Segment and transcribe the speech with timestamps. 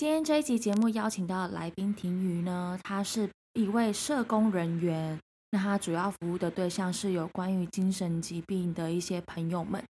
[0.00, 5.20] 今天这一集节目邀请到来宾婷瑜呢，他是一位社工人员。
[5.50, 9.84] 那他主要服务的对象是有关于精神疾病的一些朋友们。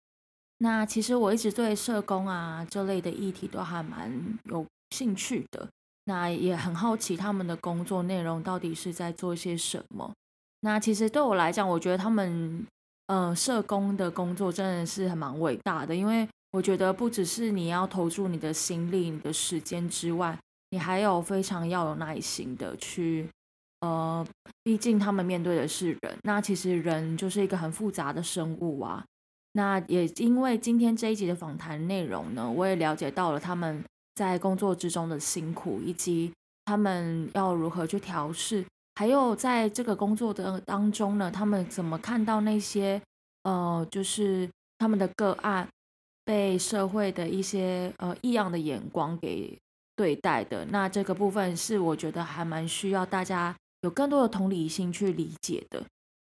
[0.60, 4.10] 那其实我一直对社工啊这类的议题都还蛮
[4.46, 5.68] 有兴趣的。
[6.06, 10.10] 那也很好奇他们的工作内容到底是在做些什么。
[10.62, 12.66] 那其实对我来讲，我觉得他们
[13.08, 16.26] 呃社工的工作真的是很蛮伟大的，因为。
[16.52, 20.38] 我觉得不只是你要投注你的心力、你的时间之外，
[20.72, 23.28] 你还有非常要有耐心的去，
[23.82, 24.26] 呃，
[24.64, 29.04] 毕竟他们面对的是人，那其实人就是一个很复杂的生物啊。
[29.52, 33.84] 那也因为今天这一集的访谈内容呢，我也了解到了他们
[34.16, 36.32] 在工作之中的辛苦，以及
[36.66, 43.02] 他们要如何去调试，还有在这个工作的当中呢，他们怎么看到那些，
[43.44, 45.68] 呃，就是他们的个案。
[46.28, 49.58] 被社会的一些呃异样的眼光给
[49.96, 55.82] 对待的，那这个部分是我觉得还蛮需要大家有更多的同理心去理解的。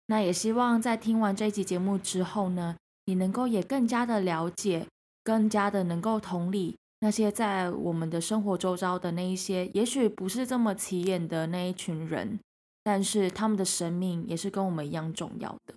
[0.05, 2.75] 那也希望在听完这一集节目之后呢，
[3.05, 4.85] 你能够也更加的了解，
[5.23, 12.39] 更加的能够同理那些在我们的生活周遭的那一些，也许不是这么起眼的那一群人，
[12.83, 15.73] 但是他们的生命也是跟我们一样重要的。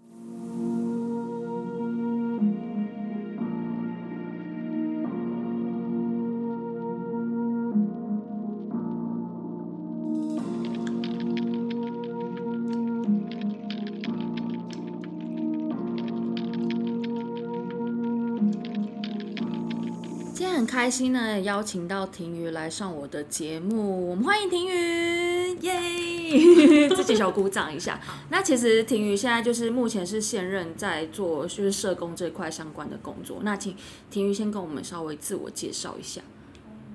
[20.80, 26.88] 开心呢，邀请到婷瑜来上我的节目，我们欢迎婷瑜，耶！
[26.96, 28.00] 自己小鼓掌一下。
[28.30, 33.40] 那其实婷瑜现在就是目前是现任在做就是社工这块相关的工作。
[33.42, 33.76] 那请
[34.10, 36.22] 婷瑜先跟我们稍微自我介绍一下。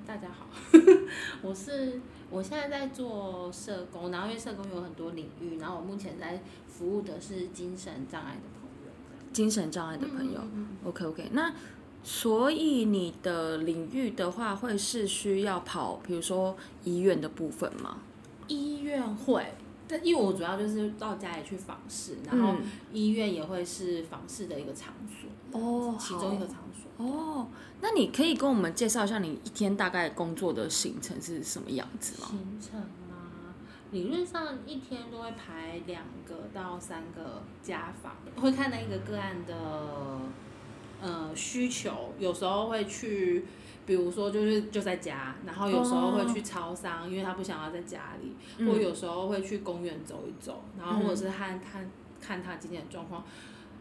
[0.04, 0.48] 大家好，
[1.42, 8.92] 我是我现在在做社工，然后因为社工有很多领域，然后我目前在服务的是精神障碍的朋友。
[9.32, 10.40] 精神障碍的朋友
[10.84, 11.54] ，OK OK，那。
[12.08, 17.98] 所以你的领域的话，会是需要跑，比如说医院的部分吗？
[18.46, 19.44] 医院会，
[19.88, 22.54] 但因为我主要就是到家里去访视，然后
[22.92, 27.48] 医院也会是访视的一个场所哦，其中一个场所哦。
[27.80, 32.28] 那你可以跟我们介绍一下你一天大概工作的行程是什么样子吗？
[32.28, 33.52] 行程吗？
[33.90, 40.20] 理论上一天都会排两个到三个家访，会看那一个个案的。
[41.06, 43.44] 呃，需求有时候会去，
[43.86, 51.88] 比如说就是就在家，然后有时候会去超商，因为他不想要在家里，或有时候会去公园走一走，然后或者是看看
[52.20, 53.24] 看他今天的状况，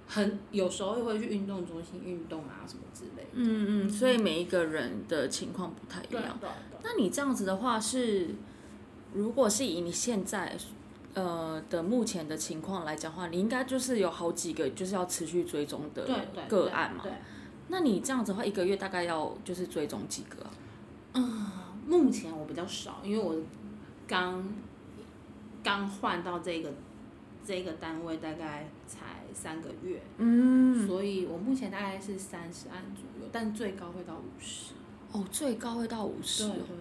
[0.08, 3.30] 很有时候又会去运动中心运动啊什么之类的。
[3.34, 6.40] 嗯嗯，所以每一个人的情况不太一样。
[6.84, 8.36] 那你这样子的话是，
[9.14, 10.56] 如果是以你现在。
[11.16, 16.08] 呃的目前的情况来讲话，你应该就是有好几个就是要持续追踪的
[16.48, 17.02] 个案嘛。
[17.02, 17.12] 对。
[17.68, 20.46] 那你这样子的话，一个月大概要就是追踪几个？
[21.14, 21.50] 嗯，
[21.88, 23.36] 目前我比较少，因为我
[24.08, 24.48] 刚
[25.64, 26.72] 刚换到这个
[27.44, 34.74] 这个单位大概才三个月，嗯，所以我目前大概是三十案左右，但最高会到五十。
[35.12, 36.44] 哦，最高会到五十。
[36.48, 36.76] 对对对。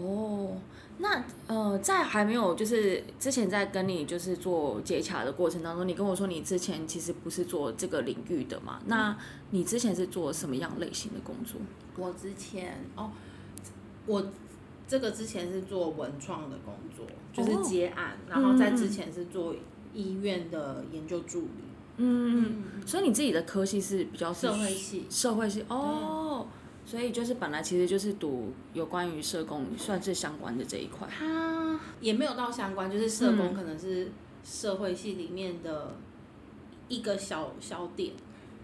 [0.00, 0.56] 哦。
[0.98, 8.80] 那呃，在还没有就是之前在跟你就是做接洽的过程当中，你跟我说你之前其实不是做这个领域的嘛？
[8.86, 9.14] 那
[9.50, 11.60] 你之前是做什么样类型的工作？
[11.98, 13.10] 我之前哦，
[14.06, 14.26] 我
[14.88, 19.54] 这个之前是做文创的工作，就是接案，然后在之前是做
[19.92, 21.48] 医院的研究助理。
[21.98, 26.46] 嗯嗯，所以你自己的科系是比较社会系，社会系哦。
[26.86, 31.08] 所以就是本来其实就是读有关于社工算是相关的这一块。
[31.08, 34.12] 它也没有到相关，就是社工可能是
[34.44, 35.96] 社会系里面的
[36.88, 38.12] 一个小小点，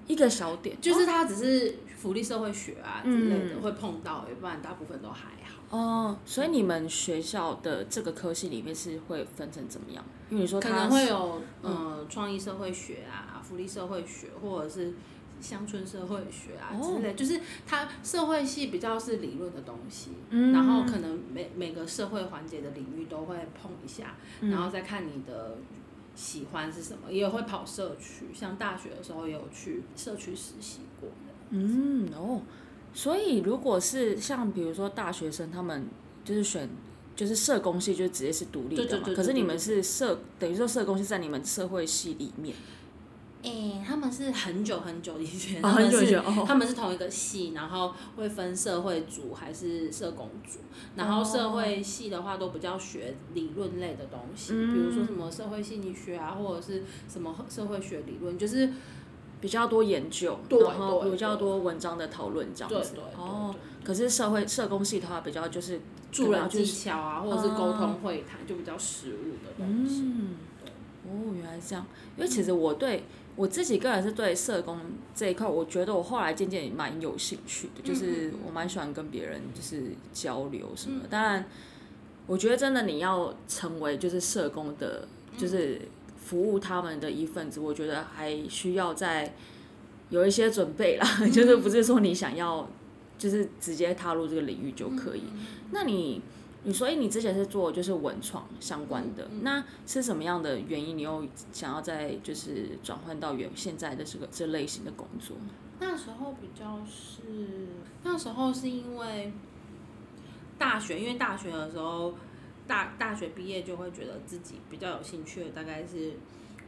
[0.06, 5.76] 一个小点，就是它只是福利社会学啊之类的、嗯会碰到，要不然大部分都还好。
[5.76, 10.04] 哦，所以你们学校的这个科系里面是会分成怎么样？
[10.30, 14.92] 因为你说可能会是有呃创意社会学啊、福利社会学，或者是
[15.42, 25.58] 乡村社会学啊哦之类，就是它社会系比较是理论的东西，嗯然后可能每每个社会环节的领域都会碰一下，嗯然后再看你的。
[26.14, 31.32] 喜欢是什么，也会跑社区，像大学的时候也有去社区实习过的。
[31.48, 32.42] 嗯哦，
[32.92, 35.86] 所以如果是像比如说大学生，他们
[36.22, 36.68] 就是选
[37.16, 39.08] 就是社工系，就直接是独立的嘛。
[39.16, 42.54] 可是你们是社，等于说社工系在你们社会系里面。
[43.42, 50.60] 诶、他们是很久很久以前，哦他们很久以是他们是同一个系，然后会分社会组还是社工组，
[50.94, 58.70] 然后社会系的话都比较学理论类的东西，嗯比如说什么社会心理学啊，或者是什么社会学理论，就是
[59.40, 62.92] 比较多研究，然后对比较多文章的讨论这样子。
[62.94, 63.52] 对对对哦，
[63.82, 65.80] 可是社会社工系的话，比较就是
[66.12, 70.02] 助人技巧啊，或者是沟通会谈，就比较实务的东西。
[70.04, 70.36] 嗯，
[71.04, 71.84] 哦，原来是这样。
[72.16, 73.02] 因为其实我对
[73.34, 74.78] 我自己个人是对社工
[75.14, 81.08] 这一块，我觉得我后来渐渐也蛮有兴趣的，就是我蛮喜欢跟别人就是交流什么的。
[81.08, 81.46] 当然，
[82.26, 85.08] 我觉得真的你要成为就是社工的，
[85.38, 85.80] 就是
[86.16, 89.34] 服务他们的一份子，我觉得还需要再
[90.10, 92.68] 有一些准备啦， 就是不是说你想要
[93.16, 95.22] 就是直接踏入这个领域就可以。
[95.70, 96.20] 那你
[96.64, 105.36] 你所以你之前是做就是文创相关的，那是什么样的原因你又想要再就是转换到原现在的这个这类型的工作？
[105.80, 107.22] 那时候比较是，
[108.04, 109.32] 那时候是因为
[110.56, 112.14] 大学，因为大学的时候，
[112.68, 116.12] 大大学毕业就会觉得自己比较有兴趣的大概是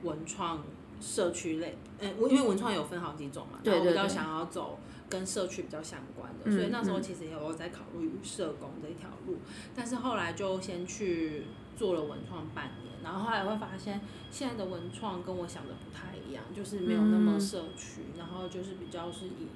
[0.03, 0.65] 文创
[1.01, 4.81] 社区类，嗯、我因为文创有分好几种嘛，然后我比较对对对想要走
[5.15, 9.39] 跟社区比较相关的，嗯所以那时候嗯其实也有在考虑社工这一条路，
[9.73, 11.45] 但是后来就先去
[11.77, 14.01] 做了文创半年，然后后来会发现
[14.33, 19.47] 现在的文创跟我想的不太一样，就是没有那么嗯社区，然后就是比较是以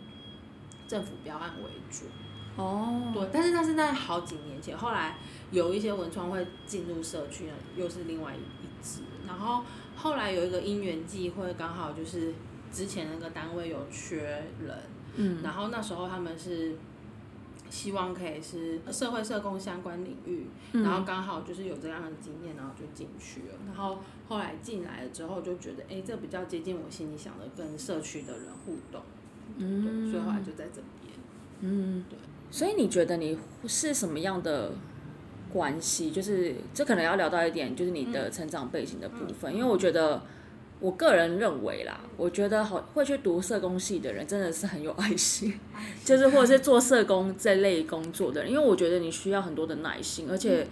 [0.87, 2.05] 政府标案为主。
[2.57, 5.17] 哦，对，但是那是在好几年前，后来
[5.51, 9.01] 有一些文创会进入社区，又是另外一一支。
[9.27, 9.65] 然后
[9.97, 12.33] 后来有一个因缘际会，刚好就是
[12.73, 14.77] 之前那个单位有缺人，
[15.17, 16.77] 嗯然后那时候他们是
[17.71, 23.55] 希望可以是社会社工相关领域，嗯然后刚好就是有这样的经验，然后就进去了。
[23.67, 29.03] 然后后来进来了之后，就觉得哎，这比较接近我心里想的，跟社区的人互动，
[29.57, 31.13] 嗯对，所以后来就在这边。
[31.61, 32.19] 嗯，对。
[32.51, 34.73] 所以你觉得你是什么样的
[35.53, 36.11] 关系？
[36.11, 40.23] 就是这可能要聊到一点，就是你的成长背景的部分，因为我觉得。
[40.81, 45.59] 我个人认为啦，我觉得好会去读社工系的人真的是很有爱心，
[46.05, 50.67] 就是或者是做社工这类工作的人，因为我觉得你需要很多的耐心，而且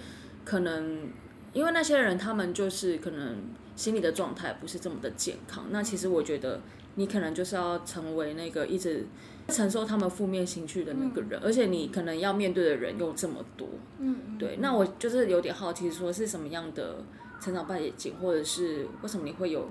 [0.45, 1.09] 可能
[1.53, 3.37] 因为那些人他们就是可能
[3.75, 6.61] 心理的状态不是这么的健康，那其实我觉得
[6.95, 9.07] 你可能就是要成为那个一直
[9.49, 16.97] 承受他们负面情绪的那个人，而且你可能要面对的人又这么多，嗯，对，那我就是有点好奇，说是什么样的
[17.41, 19.69] 成长背景，或者是为什么你会有，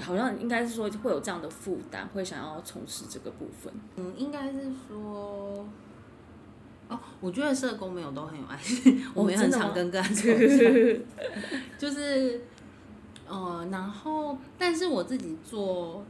[0.00, 3.72] 好像应该是说会有这样的负担，会想要从事这个部分。
[3.96, 5.66] 嗯，应该是说，
[6.88, 10.32] 哦，我觉得社工没有都很有爱心， 我们也很常跟个案吵架，
[11.76, 12.40] 就是，
[13.28, 16.02] 呃，然后，但是我自己做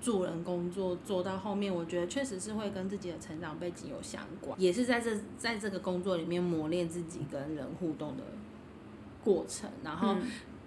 [0.00, 8.22] 助人工作做到后面，我觉得确实是会跟自己的成长背景有相关，也是在这在这个工作里面磨练自己跟人互动的
[9.24, 10.14] 过程，然后。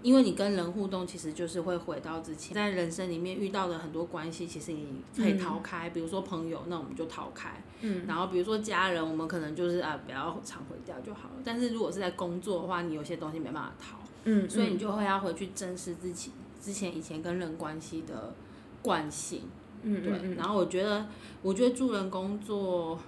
[0.02, 5.92] 嗯因为你跟人互动，其实就是会回到之前在人生里面遇到的很多关系，其实你可以逃开。
[5.92, 7.64] 比如说朋友，那我们就逃开。
[7.82, 11.36] 嗯，然后比如说家人，我们可能就是啊，不要常回掉就好了。
[11.44, 18.34] 但是如果是在工作的话，你有些东西没办法逃，嗯，所以你就会要回去正视自己之前以前跟人关系的
[18.82, 19.44] 惯性。
[19.84, 21.08] 嗯对，嗯然后我觉得，
[21.42, 23.00] 我觉得助人工作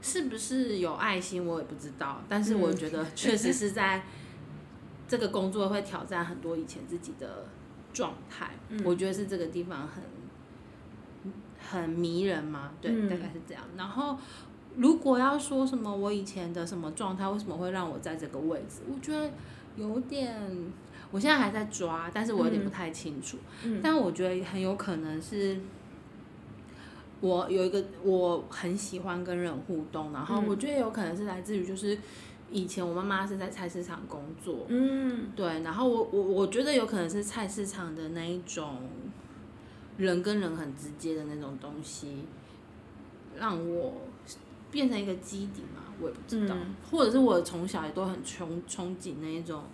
[0.00, 2.22] 是不是有爱心，我也不知道。
[2.28, 4.04] 但是我嗯觉得确实是在
[5.08, 7.46] 这个工作会挑战很多以前自己的
[7.92, 8.50] 状态。
[8.68, 10.04] 嗯我觉得是这个地方很
[11.58, 13.64] 很迷人嘛，对，嗯大概是这样。
[13.76, 14.16] 然后
[14.76, 18.82] 如果要说什么我以前的什么状态，为什么会让我在这个位置？
[18.88, 19.28] 我觉得
[19.76, 20.38] 有点。
[21.10, 23.38] 我现在还在抓，但是我有点不太清楚。
[23.64, 25.58] 嗯但我觉得很有可能是，
[27.20, 31.98] 我有一个我很喜欢跟人互动，然后嗯我觉得有可能是来自于就是
[32.50, 35.26] 以前我妈妈是在菜市场工作，嗯。
[35.36, 38.88] 对，然后我我我觉得有可能是菜市场的那一种
[39.96, 42.24] 人跟人很直接的那种东西，
[43.36, 43.94] 让我
[44.70, 46.74] 变成一个基底嘛，我也不知道，嗯。
[46.90, 49.64] 或者是我从小也都很憧憧憬那一种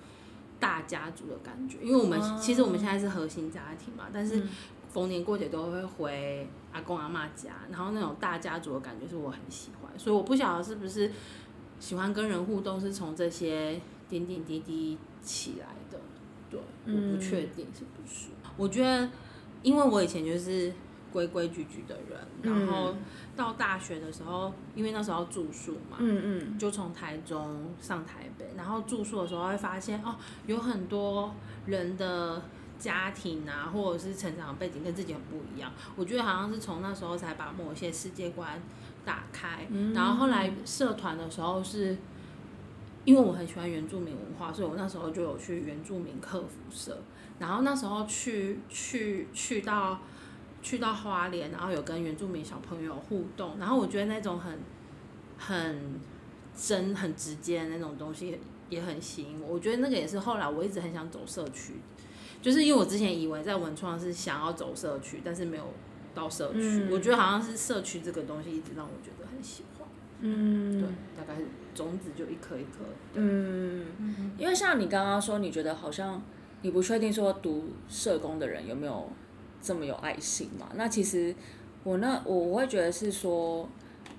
[0.59, 2.39] 大家族的感觉，因为我们、哦。
[2.41, 4.49] 其实我们现在是核心家庭嘛，但是嗯。
[4.95, 11.11] 逢年过节都会回阿公阿妈家，然后那种大家族的感觉是我很喜欢，所以我不晓得是不是
[11.81, 15.99] 喜欢跟人互动是从这些点点滴滴起来的，
[16.51, 18.29] 对，我不嗯确定是不是。
[18.57, 19.09] 我觉得，
[19.63, 20.73] 因为我以前就是
[21.13, 22.97] 规规矩矩的人，然后嗯
[23.37, 30.17] 到大学的时候，因为那时候要住宿嘛，嗯嗯就从台中上台北，然后住宿的时候会发现哦，
[30.47, 31.35] 有很多
[31.67, 32.43] 人的
[32.79, 35.73] 家庭啊，或者是成长背景跟自己很不一样。
[35.97, 38.61] 我觉得好像是从那时候才把某些世界观
[39.05, 39.67] 打开。
[39.71, 41.97] 嗯然后后来社团的时候是，
[43.05, 46.97] 因为我很喜欢原住民文化，所以我那时候就有去原住民客服社。
[47.39, 49.99] 然后那时候去去去到
[50.63, 54.59] 去到花莲，然后有跟原住民小朋友互动，然后我觉得那种很
[55.37, 56.01] 很
[56.57, 58.39] 真、很直接的那种东西
[58.71, 59.55] 也很吸引我。
[59.55, 61.75] 我觉得那个也是后来我一直很想走社区，
[62.41, 65.65] 就是因为我之前以为在文创是想要走社区，但是没有
[66.15, 66.61] 到社区。
[66.61, 69.89] 嗯我觉得好像是社区这个东西一直让我觉得很喜欢。
[70.21, 72.85] 嗯对，大概是种子就一颗一颗。
[73.15, 73.85] 嗯，
[74.39, 76.23] 因为像你刚刚说，你觉得好像
[76.63, 79.11] 你不确定说读社工的人有没有
[79.61, 80.69] 这么有爱心嘛？
[80.77, 81.35] 那其实
[81.83, 83.69] 我那我我会觉得是说，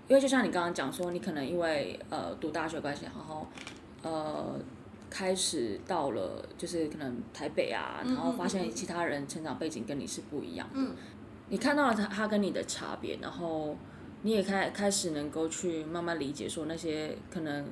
[0.07, 3.47] 因为就像你刚刚讲说，你可能因为呃读大学关系，然后
[4.03, 4.59] 呃
[5.09, 10.91] 开始到了就是可能台北啊，嗯然后发现其他人成长背景跟你是不一样的，嗯
[11.49, 13.77] 你看到了他他跟你的差别，然后
[14.23, 17.65] 你也开开始能够去慢慢理解说那些可能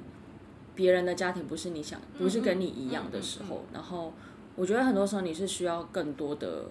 [0.75, 4.13] 别人的家庭不是你想不是跟你一样的时候，然后
[4.55, 6.65] 我觉得很多时候你是需要更多的，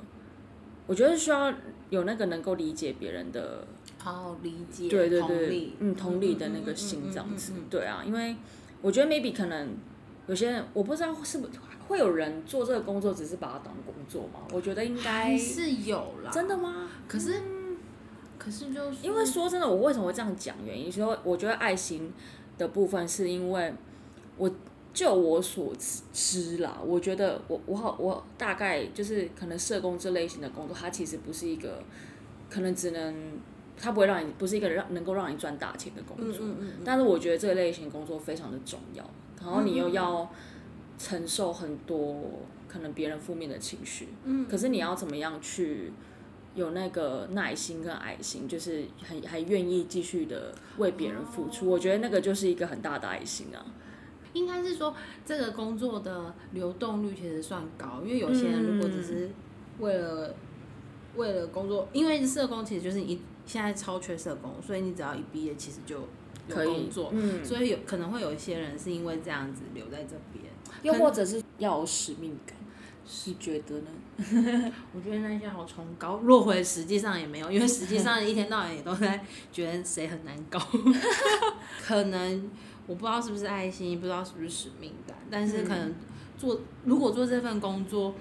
[0.87, 1.52] 我觉得需要
[1.90, 3.66] 有那个能够理解别人的，
[3.99, 8.37] 好理解，对对对同，嗯，同理的那个心这样子，对啊，因为
[8.80, 9.75] 我觉得 maybe 可能
[10.26, 11.52] 有些人我不知道是不是
[11.88, 16.31] 会有人做这个工作只是把它当工作吗，我觉得应该是有啦。
[16.31, 16.88] 真的吗？
[17.09, 17.41] 可是，
[18.38, 20.55] 可是就是因为说真的，我为什么会这样讲？
[20.64, 22.12] 原因说，我觉得爱心
[22.57, 23.75] 的部分是因为
[24.37, 24.50] 我
[24.95, 25.73] 就我所
[26.12, 31.83] 知啦，我觉得我我好我大概就是可能社工这类型的工作，它其实不是一个
[32.49, 33.14] 可能只能
[33.76, 39.02] 它不会让你不是一个让能够让你赚大钱的工嗯作，嗯嗯嗯，但是我觉得这个类型工作非常的重要，
[39.42, 40.30] 然后你又要
[40.96, 45.92] 承受很多可能别人负面的情绪，嗯可是你要怎么样去
[46.54, 53.66] 有那个耐心跟爱心，就是很还愿意继续的为别人付出，我觉得那个就是一个很大的爱心啊。
[54.34, 54.94] 应该是说
[55.26, 59.30] 这个工作的流动率其实算高，因为有些人如果只是
[59.78, 60.34] 为了、
[61.16, 66.08] 为了工作，因为社工其实就是你现在超缺社工，所以你只要一毕业，其实就
[66.49, 70.44] 有可以工作，嗯，所以有可能会有一些人是因为这样子留在这边。
[70.82, 72.56] 又或者是要有使命感，
[73.26, 73.90] 你觉得呢？
[74.92, 80.58] 我觉得那些好崇高，落回实际上也没有，因为实际上一天到晚也都在觉得谁很难搞。
[81.80, 82.50] 可能
[82.88, 85.94] 我不知道是不是爱心，不知道是不是使命感，但是可能
[86.37, 88.14] 做如果做这份工作，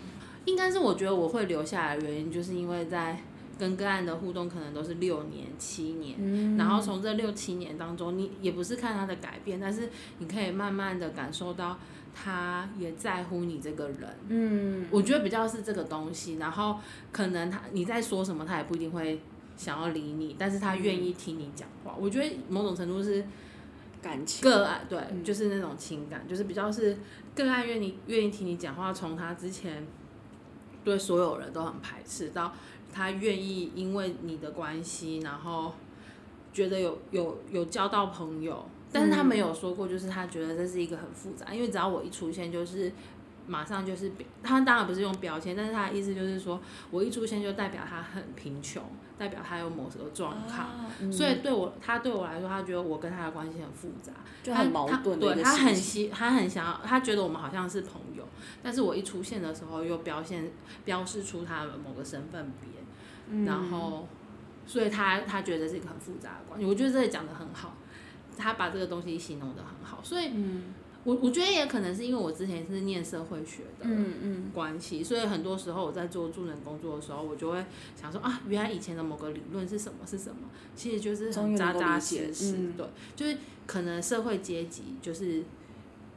[0.46, 3.20] 应该是我觉得我会留下来的原因，就是因为在
[3.62, 9.88] 跟个案的互动可能都是六年、七年，嗯然后从这六七年当中，你也不是看他的改变，但是
[10.18, 11.78] 你可以慢慢的感受到
[12.12, 14.10] 他也在乎你这个人。
[14.30, 16.80] 嗯，我觉得比较是这个东西，然后
[17.12, 19.22] 可能他你在说什么，他也不一定会
[19.56, 21.96] 想要理你，但是他愿意听你讲话。
[22.00, 23.24] 我觉得某种程度是
[24.02, 26.98] 感情个案，对，嗯就是那种情感，就是比较是
[27.36, 29.86] 个案愿意愿意听你讲话，从他之前
[30.84, 32.52] 对所有人都很排斥，到
[32.92, 35.74] 他愿意因为你的关系，然后
[36.54, 42.92] 觉得有有有交到朋友，但是他没有说过，就是他觉得这是一个很复杂，因为只要我一出现，就是
[43.48, 44.12] 马上就是
[44.44, 48.84] 他当然不是用标签，但是他的意思就是说我一出现就代表他很贫穷，
[49.18, 50.60] 代表他有某个状况。
[50.60, 51.12] 啊嗯。
[51.12, 58.24] 所以对我，他对我来说，他觉得我跟他的关系很复杂，就很矛盾对他很希，他很想要，他觉得我们好像是朋友，
[58.62, 60.52] 但是我一出现的时候又表现
[60.86, 62.70] 标示出他的某个身份别，
[63.32, 63.46] 嗯。
[63.46, 64.08] 然后，
[64.68, 66.66] 所以他他觉得是一个很复杂的关系。
[66.66, 67.76] 我觉得这里讲的很好，
[68.38, 70.74] 他把这个东西形容的很好，所以嗯。
[71.04, 74.52] 我我觉得也可能是因为我之前是念社会学的，嗯嗯。
[74.54, 77.66] 关系，所以很多时候我在做助人工作的时候，我就会
[78.00, 82.74] 想说啊，原来以前的某个理论是什么是什么，其实就是很扎扎实实，嗯。
[82.78, 82.86] 对，
[83.16, 83.36] 就是
[83.66, 85.44] 可能社会阶级就是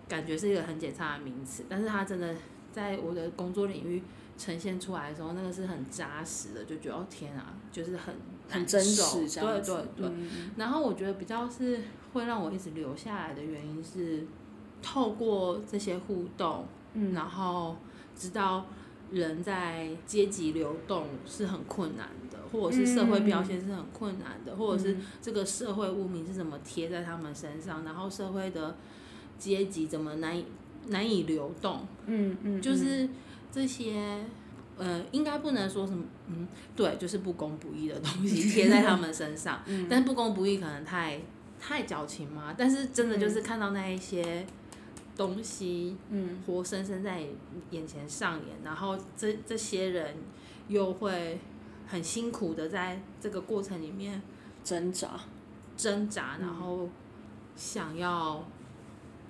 [0.06, 2.34] 感觉是一个很简单的名词，但是它真的
[2.70, 4.02] 在我的工作领域
[4.36, 8.14] 呈现出来的时候，那个是很扎实的，就觉得哦天啊，就是很
[8.48, 11.80] 很真实这样子，对对对，嗯然后我觉得比较是
[12.12, 14.26] 会让我一直留下来的原因是，
[14.82, 17.14] 透过这些互动，嗯。
[17.14, 17.76] 然后
[18.16, 18.66] 知道
[19.10, 28.76] 人在阶级流动是很困难的，或者是社会标签是很困难的，或者是嗯这个社会污名是怎么贴在他们身上，然后社会的
[29.38, 30.44] 阶级怎么难以
[30.88, 33.08] 难以流动，嗯嗯，就是
[33.54, 34.24] 这些。
[34.76, 41.20] 呃，应该不能说什么，嗯，对，就是不公不义的东西贴在他们身上， 嗯但是不公不义可能太
[41.60, 44.44] 太矫情嘛，但是真的就是看到那一些
[45.16, 47.22] 东西，嗯活生生在
[47.70, 50.16] 眼前上演，然后这这些人
[50.66, 51.38] 又会
[51.86, 54.20] 很辛苦的在这个过程里面
[54.64, 55.10] 挣扎，
[55.76, 56.88] 挣扎，嗯然后
[57.54, 58.44] 想要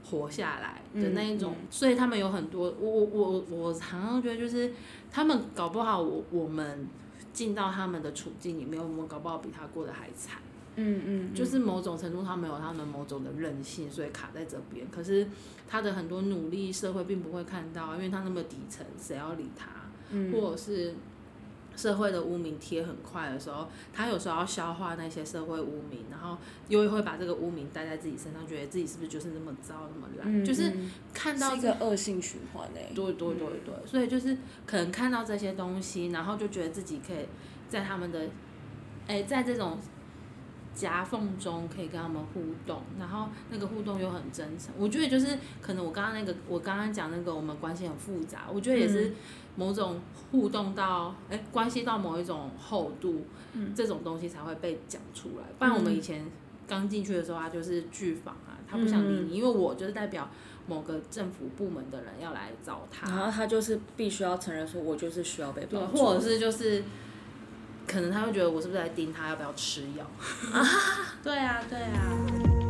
[0.04, 4.72] 活下来的那一种，嗯嗯所以他们有很多，我我我我常常觉得就是
[5.10, 6.86] 他们搞不好我我们
[7.32, 10.40] 进到他们的处境里面，我们搞不好比他过得还惨。
[10.76, 14.84] 嗯嗯，就是某种程度他们有他们某种的韧性，所以卡在这边。
[14.90, 15.26] 可是
[15.68, 19.70] 他的很多努力，社会并不会看到，因为他那么底层，谁要理他？
[20.10, 20.94] 嗯或者是
[21.76, 26.36] 社会的污名贴很快的时候，他有时候要消化那些社会污名，然后
[26.68, 30.42] 又会把这个污名带在自己身上，觉得自己是不是就是那么糟、那么烂？
[30.42, 37.26] 嗯就是嗯看到是一个恶性循环诶，对对对对，所以就是可能看到这些东西，然后就觉得自己可以
[37.68, 38.28] 在他们的，
[39.06, 39.78] 哎，在这种
[40.74, 44.74] 夹缝中可以跟他们互动，然后那个互动又很真诚。
[44.76, 49.14] 我觉得就是可能我刚刚那个，我刚刚讲那个我们关系很复杂，我觉得也是
[49.56, 55.44] 某种互动到，哎，关系到某一种厚度，嗯这种东西才会被讲出来。
[55.58, 56.24] 不然我们以前
[56.66, 60.28] 刚进去的时候，他就是拒访啊，他不想理你，因为我就是代表。
[60.66, 66.82] 某个政府部门的人要来找他，然后他就是必须要承认说，我就是需要被对，帮助，或者是就是，
[67.86, 70.10] 可能他会觉得我是不是在盯他要不要吃药？
[71.22, 72.63] 对啊，对啊。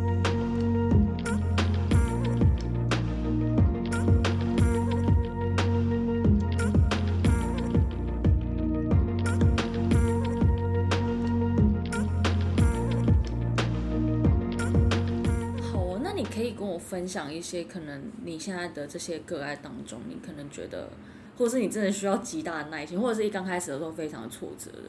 [16.94, 20.88] 分享一些可能你现在的这些个案当中，你可能觉得，
[21.36, 24.82] 或者是你真的需要极大的耐心，或者是一刚开始的时候非常的挫折的。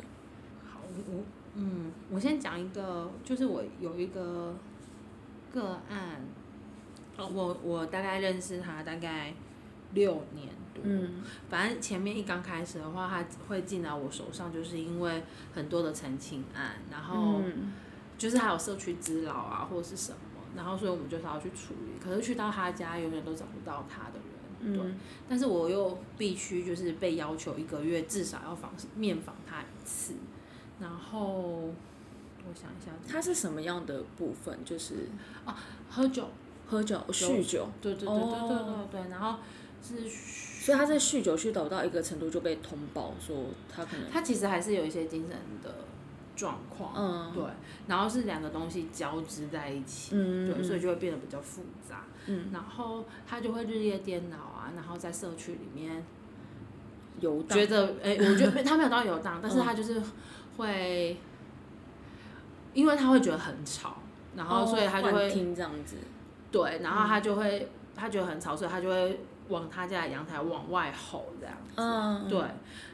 [0.64, 1.24] 好，我
[1.56, 4.54] 嗯，我先讲一个，就是我有一个
[5.52, 6.22] 个案，
[7.18, 9.34] 我我大概认识他大概
[9.94, 15.24] 六年多，嗯反正前面一刚开始的话，他会进来我手上，就是因为
[15.56, 17.42] 很多的澄清案，然后。
[17.44, 17.74] 嗯
[18.18, 20.18] 就是还有社区之老啊，或者是什么，
[20.56, 22.00] 然后所以我们就是要去处理。
[22.04, 24.20] 可是去到他家，永远都找不到他的
[24.64, 24.86] 人，对。
[24.86, 30.14] 嗯但是我又必须就是被要求一个月至少要访面访他一次，
[30.80, 34.58] 然后我想一下，他是什么样的部分？
[34.64, 35.10] 就是
[35.90, 36.30] 喝酒，
[36.68, 39.40] 喝酒、酗酒，对对对对对对哦对，然后
[39.82, 45.74] 是所以他在酗酒酗导到一个程度就被通报说他可能他其实还是有一些精神的
[46.36, 47.32] 状况，嗯。
[47.34, 47.44] 对，
[47.88, 52.04] 然后是两个东西交织在一起，嗯对，所以就会变得比较复杂。
[52.28, 52.50] 嗯。
[52.52, 56.04] 然后他就会日夜颠倒啊，然后在社区里面
[57.20, 57.58] 游荡。
[57.58, 60.02] 觉得，哎、我觉得 他没有到游荡，但是他就是
[60.58, 61.18] 会，
[62.74, 63.98] 因为他会觉得很吵，
[64.36, 65.96] 然后所以他就会、听这样子，
[66.52, 69.20] 对，然后他就会、他觉得很吵，所以他就会
[69.50, 72.42] 往他家的阳台往外吼这样子，嗯，对，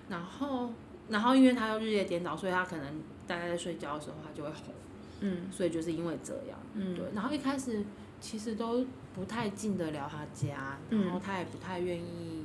[0.09, 0.69] 然后
[1.09, 2.85] 然后因为他又日夜颠倒，所以他可能
[3.31, 4.73] 大概在睡觉的时候他就会吼，
[5.21, 6.59] 嗯所以就是因为这样。
[6.73, 7.83] 嗯对，然后一开始
[8.19, 12.43] 其实都不太进得了他家，嗯然后他也不太愿意，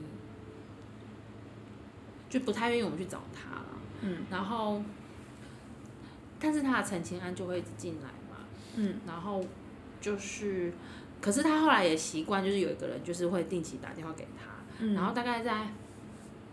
[2.29, 3.67] 就不太愿意我们去找他了。
[4.03, 4.81] 嗯然后，
[6.39, 8.45] 但是他的陈情案就会一直进来嘛，
[8.77, 9.43] 嗯然后
[10.01, 10.73] 就是，
[11.21, 15.69] 可是他后来也习惯，就是有一个人就是会定期打电话给他，嗯，然后大概在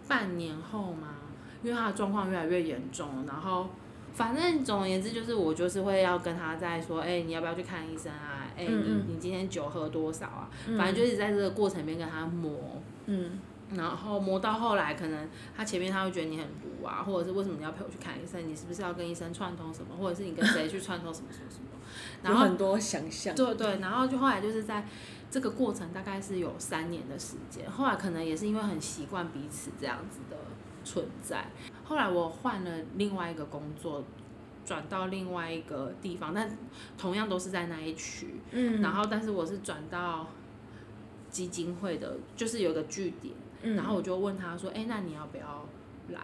[0.07, 1.15] 半年后嘛，
[1.63, 3.69] 因为他的状况越来越严重，然后
[4.13, 8.45] 反正总而言之就是我就是会要跟他在说，哎、你要不要去看医生啊？
[8.55, 10.49] 哎、你你今天酒喝多少啊？
[10.67, 13.39] 嗯反正就是在这个过程里面跟他磨，嗯
[13.75, 18.47] 然后磨到后来，可能他前面他会觉得你很毒啊，或者是为什么你要陪我去看医生？
[18.47, 19.95] 你是不是要跟医生串通什么？
[19.97, 21.69] 或者是你跟谁去串通什么什么什么？
[22.21, 24.85] 然后有很多想象，对对，然后就后来就是在
[25.31, 30.37] 这个过程大概是有三年的时间，后来可能也是因为很习惯彼此这样子的
[30.83, 31.45] 存在，
[31.83, 34.03] 后来我换了另外一个工作，
[34.65, 36.49] 转到另外一个地方，但
[36.97, 40.27] 同样都是在那一区，嗯，然后但是我是转到
[41.29, 45.65] 基金会的，就是有个据点，嗯然后我就问他说，哎，那你要不要
[46.09, 46.19] 来？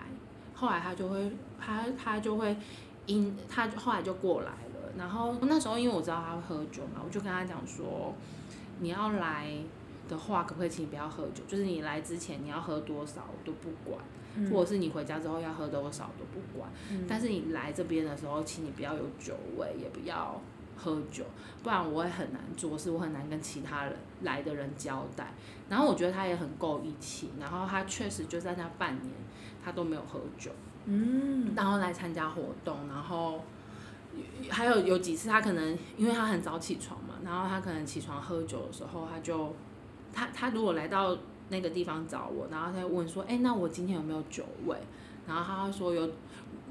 [0.53, 2.55] 后来他就会，他他就会
[3.05, 8.13] 因他后来就过来了，然后那时候因为我知道他会喝酒嘛，我就跟他讲说，
[8.79, 9.51] 你要来
[10.09, 11.43] 的话，可不可以请你不要喝酒？
[11.47, 14.03] 就是你来之前你要喝多少我都不管，
[14.35, 16.69] 嗯或者是你回家之后要喝多少都不管。
[16.91, 20.39] 嗯但是你来这边的时候，请你不要有酒味，也不要
[20.77, 21.23] 喝酒，
[21.63, 25.33] 不然我会很难做事，我很难跟其他人来的人交代。
[25.69, 29.13] 然后我觉得他也很够义气，然后他确实就在那半年，
[29.63, 30.51] 他都没有喝酒，
[30.85, 33.43] 嗯然后来参加活动，然后
[34.49, 39.53] 还有有几次他可能因为他很早起床嘛，然后他可能起床喝酒的时候，他就
[40.11, 41.15] 他他如果来到
[41.49, 44.77] 那个地方找我，然后他就问说，哎，那我今天有没有酒味？
[45.27, 46.09] 然后他会说有。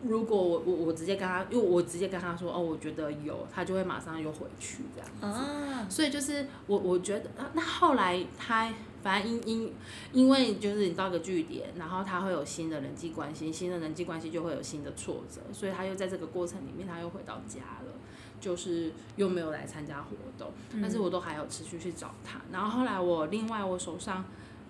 [0.04, 5.42] 如果我我我直接跟他，因为我直接跟他说哦，我觉得有，他就会马上又回去这样子。
[5.42, 9.74] 啊，所以就是我我觉得，那那后来他反正因因
[10.12, 17.92] 因为就是你到一个据点，然后他会有新的人际关系，新的人际关系就会有新的挫折，所以他又在这个过程里面，他又回到家了，
[18.40, 22.40] 就是又没有来参加活动，但是我都还有持续去找他。
[22.52, 24.24] 然后后来我另外我手上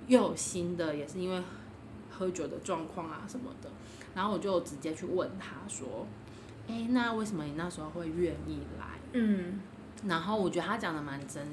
[0.09, 1.41] 又有新的，也是因为
[2.11, 3.71] 喝酒的状况啊什么的，
[4.15, 6.07] 然后我就直接去问他说，
[6.67, 8.99] 哎，那为什么你那时候会愿意来？
[9.13, 9.61] 嗯
[10.07, 11.47] 然后我觉得他讲的蛮真，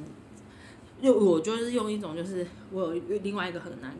[1.02, 3.96] 就我就是用一种就是我有另外一个很难，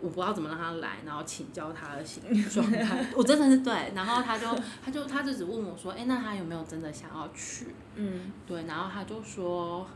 [0.00, 4.46] 我不知道怎么让他来，然后请教他的心理状态，我真的是对，然后他就
[4.84, 7.68] 他就他就只问我说，哎，那他有没有真的想要去？
[7.94, 9.86] 嗯对，然后他就说，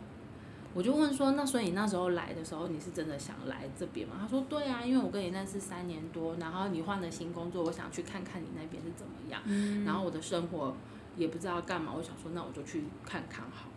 [0.74, 4.14] 我就问说，那所以你那时候来的时候，你是真的想来这边吗？
[4.20, 9.40] 他说，对啊，因为我跟你认识三年多，然后你换了新工作，我想去看看你那边是怎么样。
[9.44, 10.74] 嗯然后我的生活
[11.16, 13.72] 也不知道干嘛，我想说那我就去看看好了。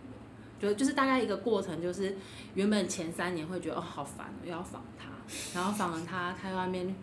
[0.58, 2.15] 就就是大概一个过程，就是
[2.53, 5.10] 原本前三年会觉得哦好烦，又要访他，
[5.53, 6.95] 然后访了他，他在外面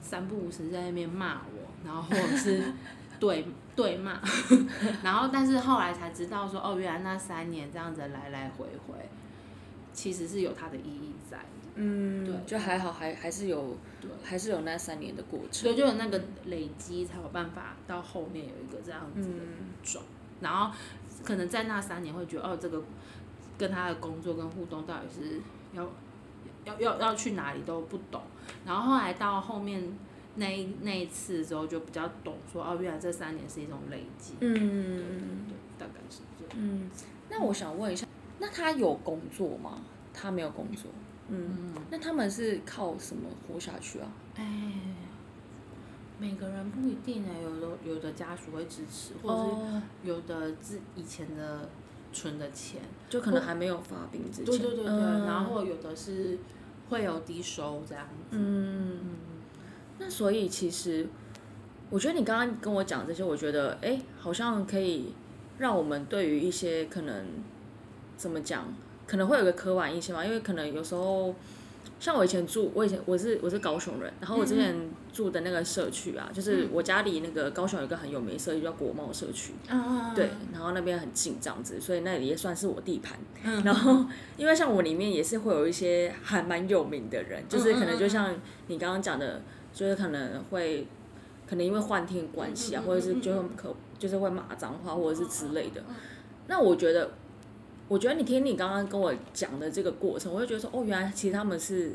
[0.00, 2.64] 三不五时在那边骂我，然后或者是
[3.18, 4.20] 对对骂，
[5.02, 8.94] 然后但是后来才知道说哦原来那三年这样子来来回回，
[9.92, 11.44] 其实是有它的意义在的。
[11.78, 15.52] 嗯，对就还好，还还是有对，还是有那三年的过程。
[15.52, 19.68] 所以，就有那个累积，才有办法到后面有一个这样子的嗯。
[19.82, 20.02] 转，
[20.40, 20.74] 然后
[21.22, 22.82] 可能在那三年会觉得哦，这个
[23.58, 25.40] 跟他的工作跟互动到底是
[25.74, 25.86] 要
[26.64, 28.22] 要要要去哪里都不懂，
[28.64, 29.82] 然后后来到后面
[30.36, 36.54] 那一那一次之后就比较懂说哦，原来这三年是一种累积，对对嗯对，大概是这样。
[36.58, 36.90] 嗯，
[37.28, 38.06] 那我想问一下，
[38.38, 39.80] 那他有工作吗？
[40.12, 40.90] 他没有工作，
[41.28, 44.08] 嗯，嗯，那他们是靠什么活下去啊？
[44.36, 44.72] 哎，
[46.18, 51.68] 每个人不一定哎，有的有的家属会支持，或者是哦，有的自以前的
[52.12, 52.80] 存的钱。
[53.08, 56.38] 就可能还没有发病之前，对对对对，嗯然后有的是
[56.88, 58.36] 会有低收这样子。
[58.36, 59.10] 嗯，嗯，
[59.98, 61.06] 那所以其实，
[61.90, 65.12] 我觉得你刚刚跟我讲这些，我觉得哎，好像可以
[65.58, 67.24] 让我们对于一些可能
[68.16, 68.64] 怎么讲，
[69.06, 71.34] 可能会有个刻板印象嘛，因为可能有时候。
[71.98, 74.76] 像我以前住，我以前我是我是高雄人，然后我之前
[75.16, 83.16] 住的那个社区啊，就是我家离那个高雄有一个很有名的社区叫国贸社区，啊对，然后那边很近这样子，所以那里也算是我地盘。
[83.42, 84.04] 嗯然后
[84.36, 88.34] 因为像我里面也是会有一些还蛮有名的人，就是可能就像
[88.66, 89.40] 你刚刚讲的，
[89.72, 90.86] 就是可能会
[91.48, 95.80] 可能因为幻听关系啊，或者是就会可就是会骂脏话或者是之类的。
[95.88, 95.94] 嗯
[96.48, 97.10] 那我觉得，
[97.88, 101.90] 我觉得你听你刚刚跟我讲的这个过程，我就觉得说，哦，原来其实他们是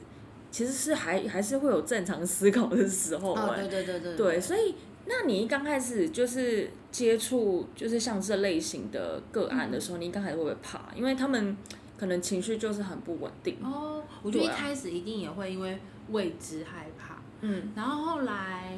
[0.52, 10.80] 其实是还还是会有正常思考的时候、对对对对对，所以那你一刚开始就是接触就是像这类型的个案的时候，你刚开始会不会怕？
[10.96, 11.56] 因为他们
[11.98, 13.58] 可能情绪就是很不稳定。
[13.64, 18.78] 哦，我觉得一开始一定也会因为未知害怕，嗯然后后来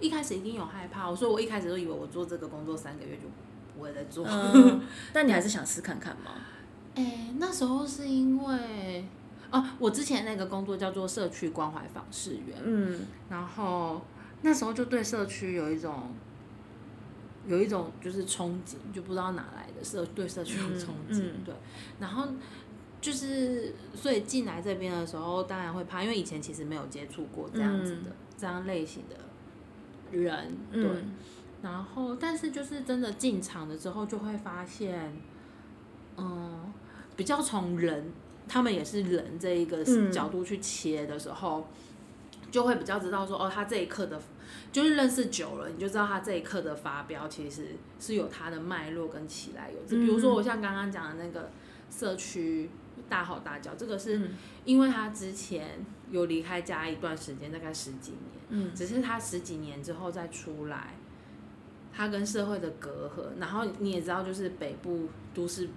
[0.00, 3.22] 一开始一定有害怕，我说我一开始都以为我做这个工作三个月就
[3.76, 4.26] 不会再做。
[4.28, 4.80] 嗯，
[5.12, 6.32] 但你还是想试看看吗？
[6.94, 9.04] 哎、那时候是因为
[9.50, 13.00] 哦，我之前那个工作叫做社区关怀访视员，嗯。
[13.30, 14.02] 然后
[14.42, 16.12] 那时候就对社区有一种
[17.46, 21.32] 有一种就是憧憬，就不知道哪来的社对社区有憧憬，嗯。
[21.36, 21.54] 嗯对，
[21.98, 22.28] 然后
[23.00, 31.14] 就是所以进来这边的时候，当然会怕，因为以前其实没有接触过这样子的、这样类型的人，对，嗯。
[31.60, 35.12] 然后但是就是真的进场了之后，就会发现，
[36.16, 36.72] 嗯，
[37.16, 38.12] 比较从人，
[38.48, 41.68] 他们也是人这一个嗯角度去切的时候，
[42.50, 44.20] 就会比较知道说，哦，他这一刻的，
[44.72, 49.96] 就是认识久了，你就知道他这一刻的发飙其实是有他的脉络跟起来有之。
[49.96, 51.50] 比如说我像刚刚讲的那个
[51.90, 52.70] 社区
[53.08, 54.30] 大吼大叫，这个是嗯
[54.64, 58.22] 因为他之前有离开家一段时间，大概十几年。
[58.50, 60.94] 嗯只是他十几年之后再出来，
[61.92, 65.68] 他跟社会的隔阂，然后你也知道，就是北部都市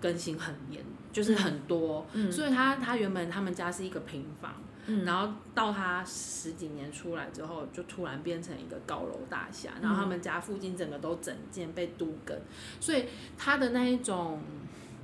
[0.00, 4.54] 更新很严，就是很多，嗯所以他他原本他们家是一个平房，
[4.86, 12.36] 嗯然后到他十几年出来之后，就突然变成一个高楼大厦，然后他们家附近整个都整建被都更，
[12.80, 13.04] 所以
[13.36, 14.40] 他的那一种，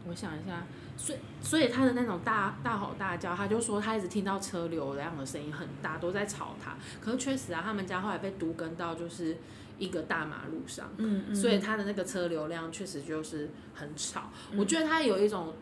[0.08, 0.64] 我想一下。
[1.00, 6.74] 所以，所以他的那种大大吼大叫，他就说他一直听到车流量的声音很大，都在吵他。
[7.00, 9.36] 可是确实啊，他们家后来被都更到就是
[9.78, 14.28] 一个大马路上，嗯嗯，所以他的那个车流量确实就是很吵。
[14.50, 15.54] 嗯我觉得他有一种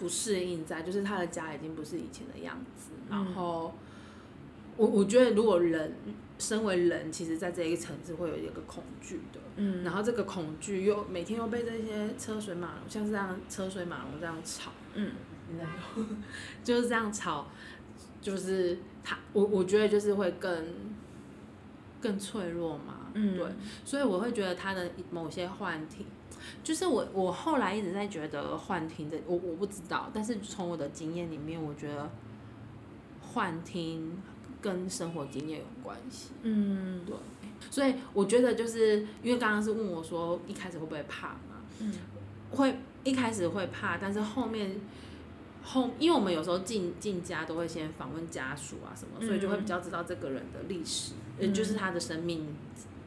[0.00, 2.92] 不适应在，就是他的家已经不是以前的样子。
[3.10, 3.18] 嗯。
[3.18, 3.74] 然后，
[4.78, 5.94] 我我觉得如果人
[6.38, 9.38] 身为人，其实在这一层是会有一个恐惧的。
[9.56, 9.84] 嗯。
[9.84, 15.12] 然后这个恐惧又每天又被这些车水马龙，像是这样车水马龙这样吵，嗯。
[16.64, 17.48] 就是这样吵，
[18.22, 20.64] 就是他，我我觉得就是会更
[22.00, 23.36] 更脆弱嘛，嗯。
[23.36, 23.46] 对，
[23.84, 26.06] 所以我会觉得他的某些幻听，
[26.62, 32.10] 就是我我后来一直在觉得幻听的，我我不知道，但是从我的经验里面，我觉得
[33.20, 34.20] 幻听
[34.60, 37.04] 跟生活经验有关系，嗯。
[37.06, 37.16] 对，
[37.70, 41.92] 所以我觉得就是因为刚刚是问我说一开始会不会怕嘛，嗯
[42.50, 44.80] 会一开始会怕，但是后面
[45.62, 52.56] 后，因为我们有时候进进家都会先访问家属啊什么，所以就会比较知道这个人的历史，呃、嗯就是他的生命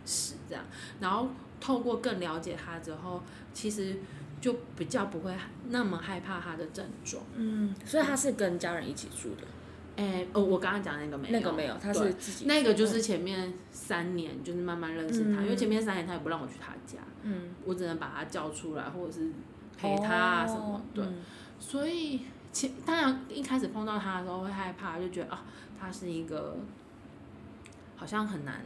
[0.05, 0.63] 史这样。
[0.99, 1.27] 然后
[1.63, 3.23] 透过更了解他之后，
[3.53, 3.95] 其实
[4.41, 5.33] 就比较不会
[5.69, 7.23] 那么害怕他的症状。
[7.35, 9.47] 嗯，所以他是跟家人一起住的，
[9.95, 15.43] 哎、哦，我刚刚讲那个没有，那个没有，他是自己那个就是前面三年就是慢慢认识他，嗯。
[15.43, 17.51] 因为前面三年他也不让我去他家，嗯。
[17.63, 19.31] 我只能把他叫出来或者是
[19.77, 21.05] 陪他啊什么，对。
[21.05, 21.21] 嗯。
[21.61, 22.19] 所以
[22.51, 25.45] 前当然一开始碰到他的时候会害怕，就觉得啊，
[25.79, 26.57] 他是一个
[27.95, 28.61] 好像很难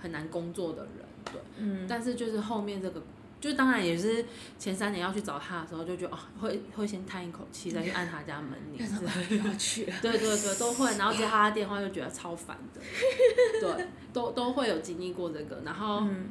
[0.00, 1.40] 很难工作的人，对。
[1.58, 1.86] 嗯。
[1.88, 3.02] 但是就是后面这个，
[3.40, 4.24] 就当然也是
[4.58, 9.48] 前三年要去找他的时候，就觉得哦，会会先叹一口气，再去按他家门铃 之类的。
[9.48, 12.80] 要去，对对对，都会，然后接 他的电话就觉得超烦的，
[13.60, 16.00] 对，都都会有经历过这个，然后。
[16.00, 16.26] 嗯。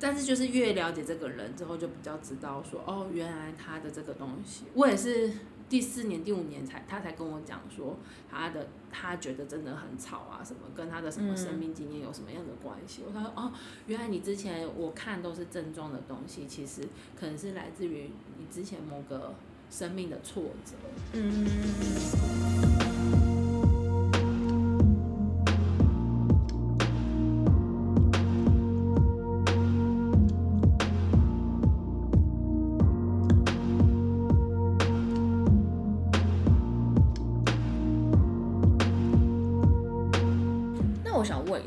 [0.00, 5.28] 但是就是越了解这个人之后，就比较知道说，哦，原来他的这个东西，我也是
[5.68, 7.96] 第四年、第五年才他才跟我讲说，
[8.30, 13.02] 他的他觉得真的很吵啊，什么跟他的什么生命经验有什么样的关系？
[13.06, 13.52] 我才说，哦，
[13.86, 16.82] 原来你之前我看都是症状的东西，其实
[17.14, 19.34] 可能是来自于你之前某个
[19.70, 20.72] 生命的挫折。
[21.12, 22.87] 嗯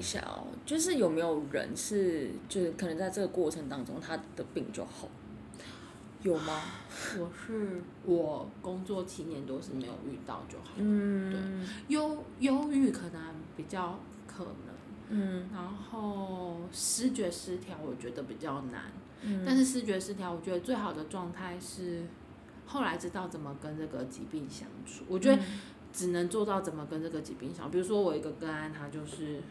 [0.02, 5.08] 一下哦，就是有没有人是，就是可能在这个过程当中，他的病就好，
[6.24, 6.60] 有吗？
[7.20, 13.22] 我是我工作七年多是没有遇到就好，嗯对忧忧郁可能
[13.56, 14.72] 比较可能。
[15.14, 18.84] 嗯然后视觉失调，我觉得比较难。
[19.22, 22.04] 嗯但是视觉失调，我觉得最好的状态是
[22.66, 25.04] 后来知道怎么跟这个疾病相处。
[25.08, 25.42] 我觉得
[25.92, 27.72] 只能做到怎么跟这个疾病相处。
[27.74, 29.42] 比如说我一个个案，他就是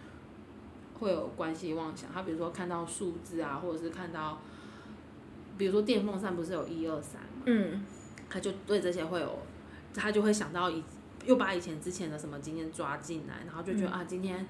[1.00, 4.38] 会有关系妄想，他比如说看到数字啊，或者是看到，
[5.58, 7.84] 比如说电风扇不是有一二三嘛，嗯。
[8.32, 9.38] 他就对这些会有，
[9.92, 10.84] 他就会想到以
[11.26, 13.92] 又把以前之前的什么经验抓进来，然后就觉得、嗯。
[13.92, 14.46] 啊，今天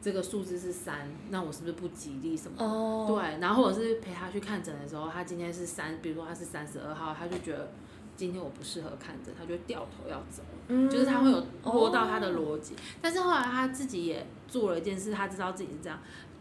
[0.00, 2.64] 这个数字是三，那我是不是不吉利什么的？
[2.64, 7.72] 哦，对，然后或者是陪他去看诊的时候，他今天是三，比如说他是三十二号，他就觉得
[8.16, 10.88] 今天我不适合看着，他就掉头要走，嗯。
[10.88, 12.74] 就是他会有摸到他的哦逻辑。
[13.00, 15.98] 但是后来他自己也做了一件事，他知道自己是这样。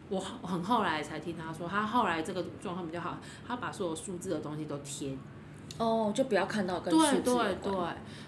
[0.10, 5.18] 我很很后来才听他说，他后来这个状况比较好，他把所有数字的东西都贴
[5.78, 7.88] 哦，就不要看到跟数字对对对，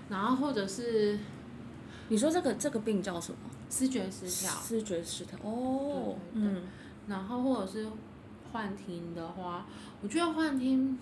[0.10, 1.20] 然后或者是
[2.08, 3.38] 你说这个这个病叫什么？
[3.70, 5.38] 视觉失调，视觉失调。
[5.44, 6.60] 哦，对对对。
[6.60, 6.64] 嗯。
[7.08, 7.88] 然后或者是
[8.52, 9.66] 幻听的话，
[10.02, 10.98] 我觉得幻听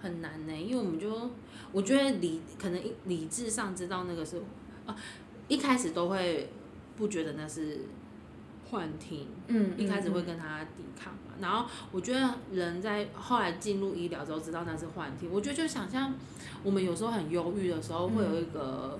[0.00, 1.30] 很难呢，因为我们就
[1.72, 4.42] 我觉得理可能理智上知道那个是
[4.86, 4.96] 啊，
[5.48, 6.48] 一开始都会
[6.96, 7.80] 不觉得那是
[8.70, 11.32] 幻听，嗯，一开始会跟他抵抗嘛。
[11.40, 15.30] 然后我觉得人在后来进入医疗之后，知道那是幻听。
[15.32, 16.14] 我觉得就想象
[16.62, 18.98] 我们有时候很忧郁的时候，会有一个。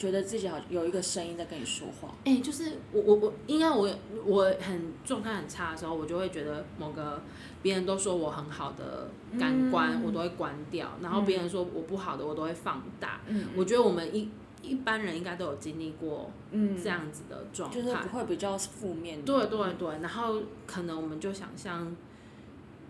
[0.00, 2.08] 觉得自己好有一个声音在跟你说话。
[2.24, 3.86] 哎、就是我我我，应该我
[4.24, 7.22] 我很状态很差的时候，我就会觉得某个
[7.62, 13.20] 别人都说我很好的感官，嗯我都会关掉，然后别人说我不好的，我都会放大。
[13.26, 14.28] 嗯我觉得我们一
[14.62, 17.80] 一般人应该都有经历过嗯这样子的状态。
[17.80, 19.22] 就是会比较负面。
[19.22, 21.94] 对对对，然后可能我们就想象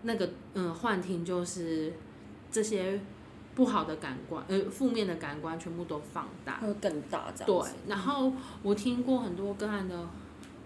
[0.03, 1.93] 那个嗯幻听就是
[2.49, 2.99] 这些
[3.55, 6.59] 不好的感官，呃负面的感官全部都放大。
[6.59, 8.31] 会更大这样对子。，然后
[8.63, 10.07] 我听过很多个案的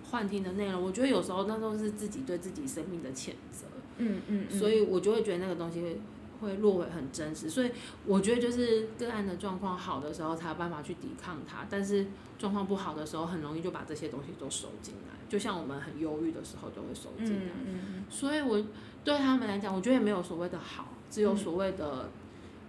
[0.09, 3.65] 幻听的内容，我觉得有时候那都是自己对自己生命的谴责，
[3.97, 4.59] 嗯嗯嗯。
[4.59, 5.97] 所以我就会觉得那个东西会
[6.41, 7.71] 会落回很真实，所以
[8.05, 12.05] 我觉得就是个案的状况好的时候才有办法去抵抗它，但是
[12.37, 18.61] 状况不好的时候，很容易就把这些东西都收进来，就像我们很忧郁的时候就会收进来，嗯嗯所以我
[19.03, 22.09] 对他们来讲，我觉得也没有所谓的好，只有所谓的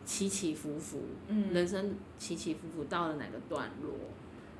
[0.04, 1.02] 起起伏伏。
[1.28, 3.92] 嗯人生起起伏伏到了哪个段落，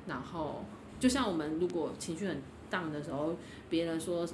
[0.05, 0.65] 然后
[0.99, 3.35] 就像我们如果情绪很荡的时候，
[3.69, 4.25] 别人说，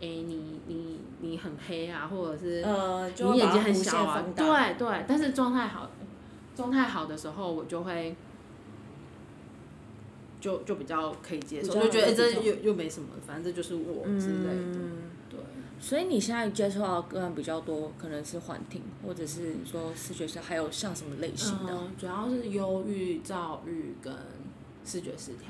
[0.00, 4.24] 哎、你你你很黑啊，或者是呃，你眼睛很小啊。
[4.36, 5.90] 对对，但是状态好，
[6.54, 8.14] 状态好的时候，我就会。
[10.40, 14.74] 就就比较可以接受，就觉得、诶这又又没什么，反正这就是我之类的。
[14.74, 14.98] 嗯
[15.30, 15.38] 对，
[15.78, 21.72] 所以你现在接触到的个案比较多，可能是幻听，或者是说视觉失，还有像什么类型的？
[21.72, 24.12] 嗯，主要是忧郁、躁郁跟
[24.84, 25.46] 视觉失调。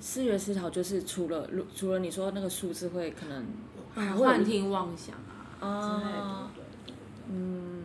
[0.00, 3.46] 视觉失调就是除了除了你说那个数字会可能
[3.94, 6.94] 还会幻听妄想啊啊之类的，对对对。
[7.30, 7.84] 嗯，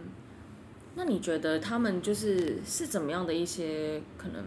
[0.96, 4.44] 那你觉得他们就是是怎么样的一些可能？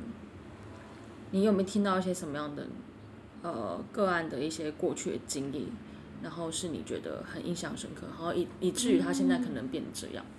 [1.31, 2.67] 你有没有听到一些什么样的
[3.43, 5.69] 呃个案的一些过去的经历，
[6.23, 10.25] 然后是你觉得很印象深刻，然后以以至于他现在可能变这样？
[10.25, 10.38] 嗯，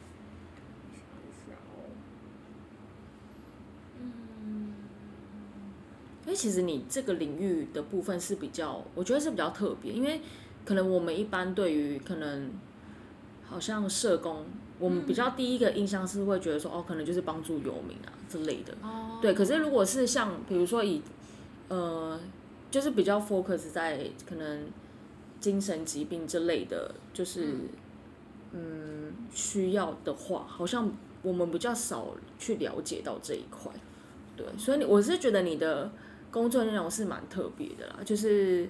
[6.29, 10.21] 因为其实你这个领域的部分是比较，我觉得是比较特别，因为
[10.63, 12.51] 可能我们一般对于可能
[13.43, 14.45] 好像社工，
[14.77, 18.71] 我们比较第一个印象是会觉得说，哦，可能就是帮助游民啊之类的。
[18.83, 21.01] 哦，对，可是如果是像比如说以
[21.67, 22.19] 呃，
[22.69, 24.67] 就是比较 focus 在可能
[25.39, 27.55] 精神疾病之类的，就是
[28.51, 30.91] 嗯需要的话，好像
[31.23, 33.71] 我们比较少去了解到这一块。
[34.37, 35.91] 对，所以你我是觉得你的
[36.31, 38.69] 工作内容是蛮特别的啦，就是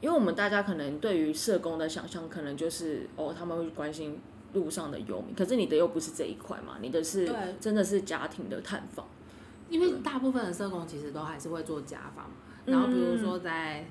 [0.00, 4.18] 因为我们大家可能对于社工的想象，可能就是哦他们会关心
[4.52, 7.36] 路上的游民，可是你的又不是这一块嘛，你的是对。
[7.60, 9.06] 真的是家庭的探访。
[9.68, 12.28] 因为大部分的社工其实都还是会做家访，
[12.66, 13.86] 然后比如说在，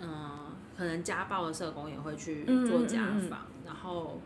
[0.00, 0.30] 嗯、
[0.78, 4.20] 可能家暴的社工也会去做家访，然后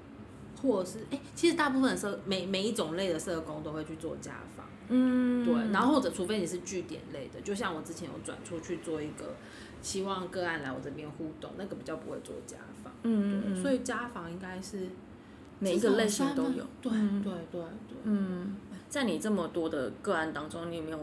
[0.60, 9.34] 或者是哎、其实大部分的社每每一种类的社工都会去做家访，嗯，对，然后或者除非你是据点类的，就像我之前有转出去做一个
[9.82, 14.88] 希望个案来我这边互动，那个比较不会做家访，嗯嗯对，所以家访应该是
[15.58, 16.64] 每一个类型都有。
[16.80, 18.56] 对嗯对对对，嗯，
[18.88, 20.98] 在你这么多的个案当中，你有没有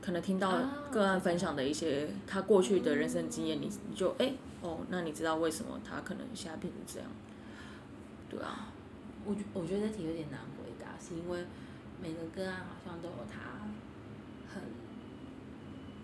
[0.00, 3.60] 可能听到啊个案分享的一些他过去的人生经验？
[3.60, 7.08] 你你就哎、哦，那你知道为什么他可能现在变成这样？
[8.28, 8.72] 对啊，
[9.24, 11.44] 我觉我觉得这题有点难回答，是因为
[12.02, 13.68] 每个个案好像都有他
[14.52, 14.62] 很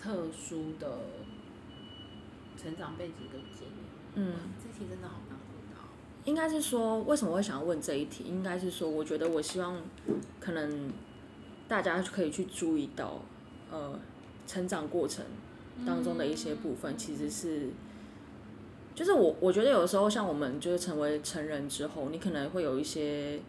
[0.00, 0.98] 特殊的
[2.56, 3.84] 成长背景跟经验。
[4.14, 4.32] 嗯，
[4.62, 5.88] 这题真的好难回答哦。
[6.24, 8.24] 应该是说为什么会想要问这一题？
[8.24, 9.82] 应该是说，我觉得我希望
[10.38, 10.92] 可能
[11.66, 13.20] 大家可以去注意到，
[13.70, 13.98] 呃，
[14.46, 15.24] 成长过程
[15.84, 17.70] 当中的一些部分，其实是，
[18.94, 23.40] 就是我我觉得有的时候像我们就是成为成人之后，你可能会有一些，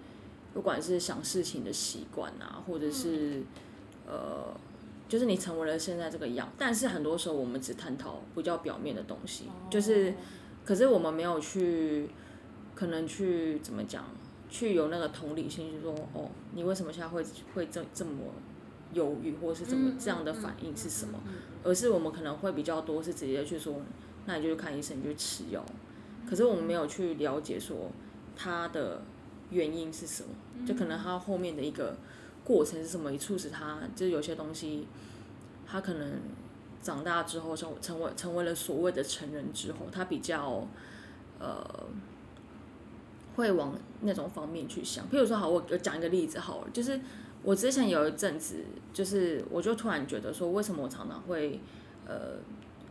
[0.54, 3.44] 不管是想事情的习惯啊，或者是
[4.06, 4.54] 呃。
[5.08, 10.14] 就是你成为了现在这个样，但是很多时候我们只探讨比较表面的东西，就是
[10.64, 12.08] 可是我们没有去，
[12.76, 14.06] 可能去怎么讲，
[14.52, 18.12] 去有那个同理心，就说哦，你为什么现在会会这这么
[18.94, 21.20] 犹豫，或是怎么这样的反应是什么？
[21.64, 23.82] 而是我们可能会比较多是直接去说，
[24.28, 25.66] 那你就去看医生，你就吃药。
[26.30, 27.90] 可是我们没有去了解说
[28.36, 29.02] 他的
[29.50, 30.30] 原因是什么，
[30.66, 31.96] 就可能他后面的一个
[32.44, 34.88] 过程是什么，促使他就是有些东西，
[35.68, 36.14] 他可能
[36.82, 40.68] 长大之后成成为成为了所谓的成人之后，他比较
[41.40, 41.86] 呃
[43.36, 45.06] 会往那种方面去想。
[45.10, 47.00] 譬如说，好，我我讲一个例子好了，就是
[47.44, 51.60] 我之前有一阵子，就是我就突然觉得说，为什么我常常会
[52.06, 52.38] 呃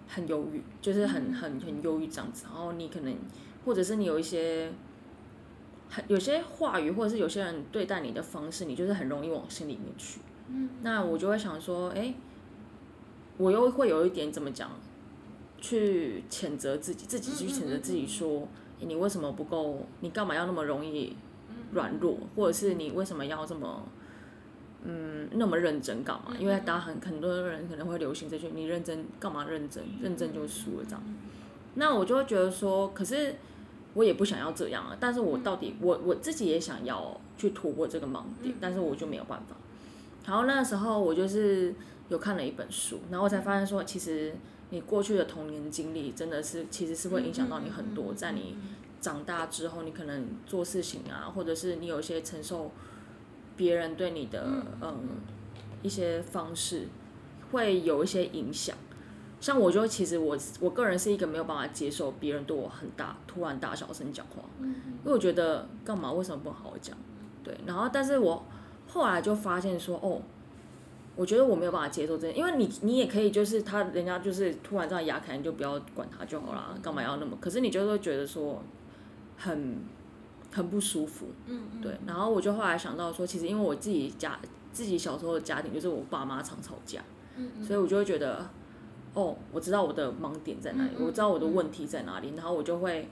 [0.09, 2.45] 很忧郁，就是很很很忧郁这样子。
[2.47, 3.15] 然后你可能，
[3.65, 4.73] 或者是你有一些
[5.89, 10.21] 很有些话语，或者是有些人对待你的方式，你就是很容易往心里面去。
[10.49, 12.15] 嗯，那我就会想说，哎、
[13.37, 14.71] 我又会有一点怎么讲，
[15.61, 18.49] 去谴责自己，自己去谴责自己说，
[18.81, 19.85] 诶你为什么不够？
[20.01, 21.17] 你干嘛要那么容易
[21.73, 22.17] 软弱？
[22.37, 23.87] 或者是你为什么要这么，
[24.85, 26.35] 嗯，那么认真干嘛？
[26.39, 29.45] 因为大家很很多人可能会流行这句，你认真干嘛？
[29.45, 31.03] 认真，认真就输了这样。
[31.75, 33.35] 那我就会觉得说，可是
[33.99, 34.97] 我也不想要这样啊。
[35.01, 39.57] 但是我到底，我我自己也想要去突破这个盲点，但是我就没有办法。
[40.25, 41.75] 然后那时候我就是
[42.09, 44.35] 有看了一本书，然后我才发现说，其实
[44.71, 48.57] 你过去的童年经历真的是其实是会影响到你很多，在你
[49.01, 52.71] 长大之后，你可能做事情啊，或者是你有一些承受
[53.57, 55.01] 别人对你的嗯
[55.83, 56.87] 一些方式，
[57.51, 58.77] 会有一些影响。
[59.41, 66.97] 像我就其实我我个人是一个没有办法接受别人对我很大突然大小声讲话，因为我觉得干嘛为什么不好好讲？
[67.45, 68.45] 对，然后但是我
[68.89, 70.21] 后来就发现说，哦，
[71.15, 77.37] 我觉得我没有办法接受这件，因为你你也可以就是他人家就是突然这样牙开，你就不要管他就好啦，干嘛要那么？
[77.41, 78.61] 可是你就会觉得说
[79.37, 79.77] 很
[80.53, 81.97] 很不舒服，嗯嗯，对。
[82.07, 84.39] 然后我就后来想到说，其实因为我自己家
[84.73, 87.01] 自己小时候的家庭就是我爸妈常吵架，
[87.37, 88.49] 嗯嗯所以我就会觉得，
[89.19, 93.09] 哦，我知道我的盲点在哪里，嗯嗯我知道我的问题在哪里，然后我就会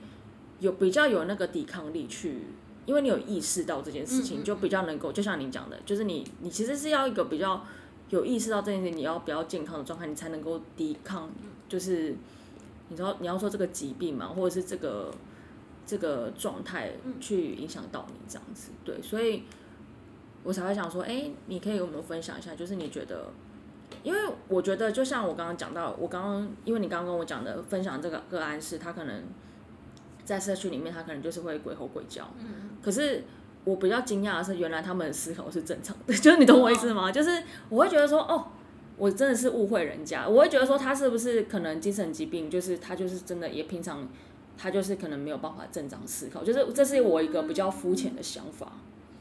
[0.59, 2.43] 有比较有那个抵抗力去，
[2.85, 7.61] 因为你有意识到这件事情，就比较能够，就像你讲的，就是你你其实是要一个比较
[8.09, 11.29] 有意识到这件事情，你要比较健康的状态，你才能够抵抗，
[11.67, 12.15] 就是
[12.87, 15.13] 你知道你要说这个疾病嘛，或者是这个
[15.85, 19.43] 这个状态去影响到你这样子，对，所以
[20.43, 23.27] 我才会想说，哎、你可以跟我们分享一下，就是你觉得。
[24.03, 29.23] 因为我觉得，就像我刚刚讲到，我刚刚因为你刚刚跟我讲的分享这个个案是，他可能
[30.23, 32.29] 在社区里面，他可能就是会鬼吼鬼叫。
[32.39, 33.23] 嗯可是
[33.63, 37.11] 我比较惊讶的是，原来他们的思考是正常的， 就是你懂我意思吗？
[37.11, 38.47] 就是我会觉得说，哦，
[38.95, 44.07] 我真的是误会人家，我会觉得说他是不是可能精神疾病，就是他就是真的也平常
[44.57, 48.71] 他就是可能没有办法正常思考，就是这是我一个比较肤浅的想法，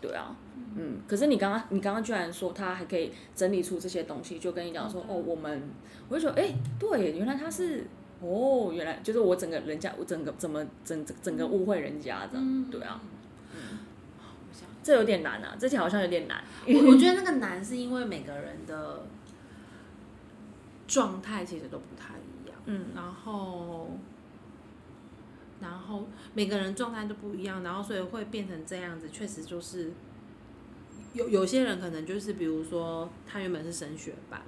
[0.01, 0.37] 对啊。
[0.79, 5.63] 嗯，可是你刚刚你刚刚居然说他还可以整理出这些东西，就跟你讲说，哦，我们，
[6.09, 7.87] 我就觉得，哎、对，原来他是，
[8.21, 12.71] 哦，原来就是我整个人家，我整个怎么整整整个误会人家这样，嗯。
[12.71, 13.01] 对啊，
[14.83, 19.05] 这有点难啊，这题好像有点难， 我我觉得那个难是因为每个人的
[20.87, 22.87] 状态其实都不太一样，嗯。
[22.95, 23.91] 然后，
[25.61, 29.91] 然后每个人状态都不一样，然后所以会变成这样子，确实就是
[31.17, 34.41] 有有些人可能就是比如说他原本是升学班，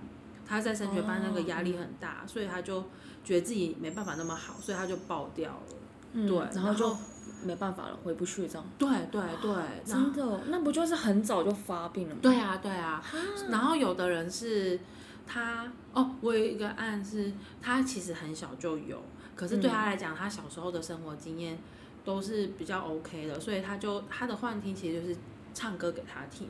[0.47, 2.85] 他在升学班那个压力很大，所以他就
[3.25, 5.77] 觉得自己没办法那么好，所以他就爆掉了。
[6.13, 6.97] 嗯对然后就
[7.45, 9.53] 没办法了，回不去这样，对对对，
[9.85, 12.21] 真的，那不就是很早就发病了吗？
[12.23, 13.05] 对啊，对啊。
[13.51, 14.81] 然后有的人是
[15.27, 19.01] 他哦，我有一个案是，他其实很小就有，
[19.37, 21.59] 可是对他来讲，他小时候的生活经验
[22.07, 25.17] 都是比较 OK 的，所以他就他的幻听其实就是
[25.59, 26.49] 唱歌给他听。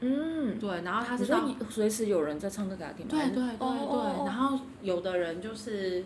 [0.00, 3.10] 嗯，对，然后他你是到随时有人在唱歌给他听吗？
[3.10, 6.04] 对对对对，哦哦哦然后有的人就是，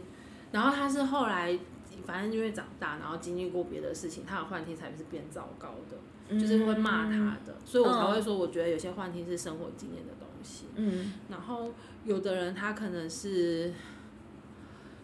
[0.52, 1.58] 然后他是后来。
[2.04, 10.66] 反正因为长大，然后经历过别的事情，他的幻听才是变糟糕的，就是会骂他的，所以我才会说，我觉得有些幻听是生活经验的东西。
[10.76, 11.72] 嗯然后
[12.04, 13.72] 有的人他可能是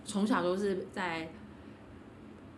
[0.04, 1.32] 从小都是在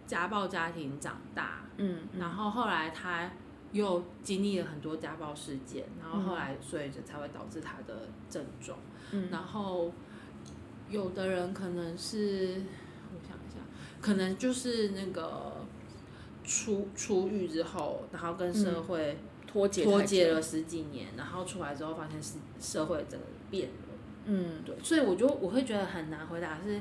[0.07, 3.31] 家暴家庭长大，嗯嗯然后后来他
[3.75, 8.79] 又经历了很多家暴事件，然后后来所以就才会导致他的症状。
[9.11, 9.93] 嗯然后
[10.89, 12.62] 有的人可能是
[13.12, 13.59] 我想一下，
[14.01, 15.66] 可能就是那个
[16.45, 23.75] 出出狱之后，然后跟社会脱节脱节了十几年，然后出来之后发现是社会整个变了。
[24.27, 26.81] 嗯对，所以我就我会觉得很难回答是，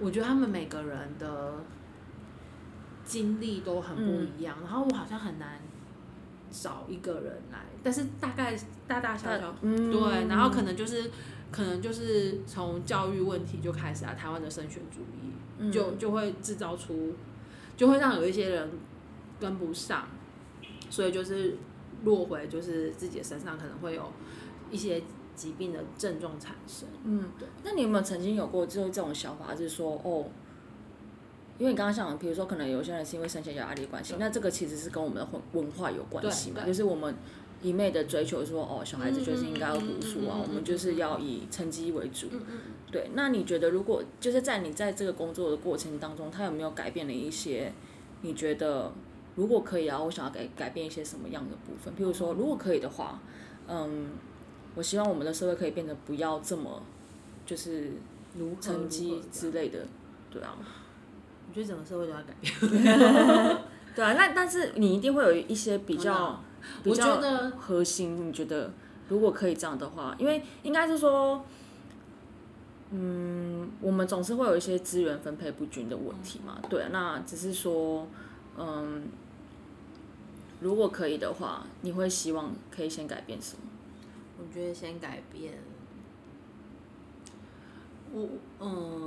[0.00, 1.54] 我觉得他们每个人的
[3.04, 5.60] 经历都很不一样，然后我好像很难
[6.52, 8.54] 找一个人来，但是大概
[8.86, 11.10] 大大小小，嗯对，然后可能就是
[11.50, 17.14] 可能就是从教育问题就开始啊，台湾的升学主义嗯就就会制造出，
[17.76, 18.70] 就会让有一些人
[19.40, 20.06] 跟不上，
[20.90, 21.56] 所以就是
[22.04, 24.12] 落回就是自己的身上可能会有
[24.70, 25.02] 一些
[25.34, 26.88] 疾病的症状产生。
[27.04, 27.48] 嗯，对。
[27.64, 30.26] 那你有没有曾经有过就是这种想法，是说哦，
[31.62, 37.14] 因为你刚刚讲，比如说可能有些人是因为生前有压力关系，那这个其实是跟我们的文文化有关系嘛，就是我们
[37.62, 42.26] 一昧的追求说哦，小孩子就是应该要读书啊，嗯嗯嗯嗯嗯我们就是要以成绩为主。
[42.90, 47.72] 对，那你觉得如果就是在你在这个工作的过程当中，他有没有改变了一些？
[48.22, 48.92] 你觉得
[49.36, 51.94] 如果可以啊，我想要改改变一些什么样的部分？
[51.94, 53.20] 譬如说，如果可以的话，
[53.68, 54.08] 嗯，
[54.74, 56.82] 我希望我们的社会可以变得不要这么
[57.46, 57.92] 就是
[58.36, 59.86] 如成绩之类的，
[60.28, 60.58] 对啊。
[61.52, 63.58] 我觉得整个社会都在改变。
[63.94, 66.40] 对啊，那但是你一定会有一些比较
[66.82, 68.70] 比我较觉得核心，你觉得
[69.10, 71.44] 如果可以这样的话，因为应该是说，
[72.90, 78.08] 嗯，我们总是会有一些资源分配不均的问题嘛，对啊，那只是说，
[78.56, 79.02] 嗯，
[80.60, 83.62] 如果可以的话，你会希望可以先改变什么？
[84.38, 85.52] 我觉得先改变，
[88.12, 88.26] 我
[88.60, 89.01] 嗯，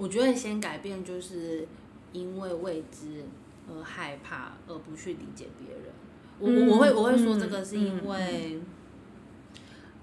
[0.00, 1.68] 我觉得先改变，就是
[2.12, 3.24] 因为未知
[3.68, 5.92] 而害怕，而不去理解别人。
[6.38, 8.58] 我我我会我会说这个是因为，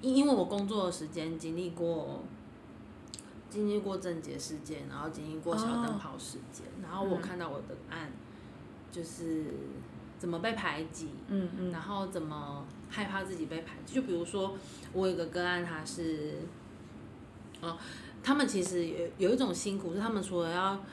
[0.02, 2.24] 因因为我工作的时间经历过。
[3.50, 8.12] 经历过症结事件，然后经历过小灯泡事件，然后我看到我的案，
[8.92, 9.46] 就是
[10.20, 13.96] 怎么被排挤，嗯嗯然后怎么害怕自己被排挤？
[13.96, 14.54] 就比如说，
[14.92, 16.40] 我有个个案，他是，
[17.62, 17.78] 哦，
[18.28, 20.84] 他们其实有有一种辛苦，是他们除了要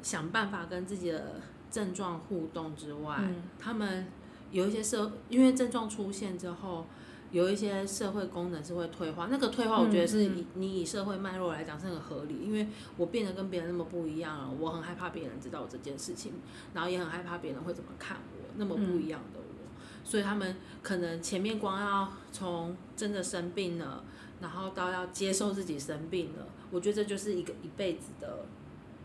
[0.00, 1.40] 想办法跟自己的
[1.72, 4.06] 症状互动之外，嗯他们
[4.52, 6.86] 有一些社，因为症状出现之后。
[7.32, 16.34] 有一些社会功能是会退化，那个退化我觉得是嗯嗯你以社会脉络来讲是很合理，因为我变得跟别人那么不一样了，我很害怕别人知道我这件事情，
[16.74, 19.64] 然后也很害怕别人会怎么看我，那么不一样的我，
[20.04, 24.04] 所以他们可能前面光要从真的生病了，
[24.42, 28.44] 然后到要接受自己生病了，我觉得这就是一个一辈子的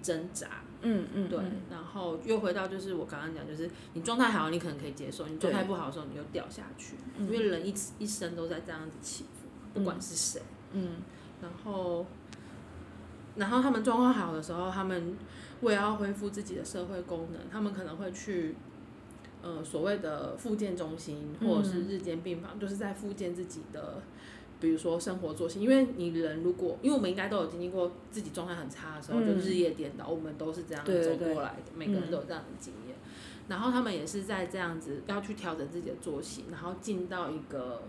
[0.01, 0.63] 挣扎。
[0.81, 1.39] 嗯嗯，对，
[1.71, 6.95] 然后又回到就是我刚刚讲，就是你状态好，你可能可以接受；你状态不好的时候，你就掉下去。
[7.19, 9.47] 因为人一一生都在这样子起伏，
[9.79, 10.41] 不管是谁。
[10.73, 10.97] 嗯
[11.41, 12.05] 然后，
[13.35, 15.15] 然后他们状况好的时候，他们
[15.61, 18.55] 为了要恢复自己的社会功能，他们可能会去。
[19.39, 24.01] 呃，所谓的复健中心或者是日间病房，就是在复健自己的，
[24.59, 25.59] 比如说生活作息。
[25.59, 32.95] 因为你人如果，因为我们应该都有经历过自己状态很差的时候，就日夜颠倒，我们都是这样走过来的，每个人都有这样的经验。
[33.47, 37.81] 然后他们也是在这样子要去调整自己的作息，然后进到一个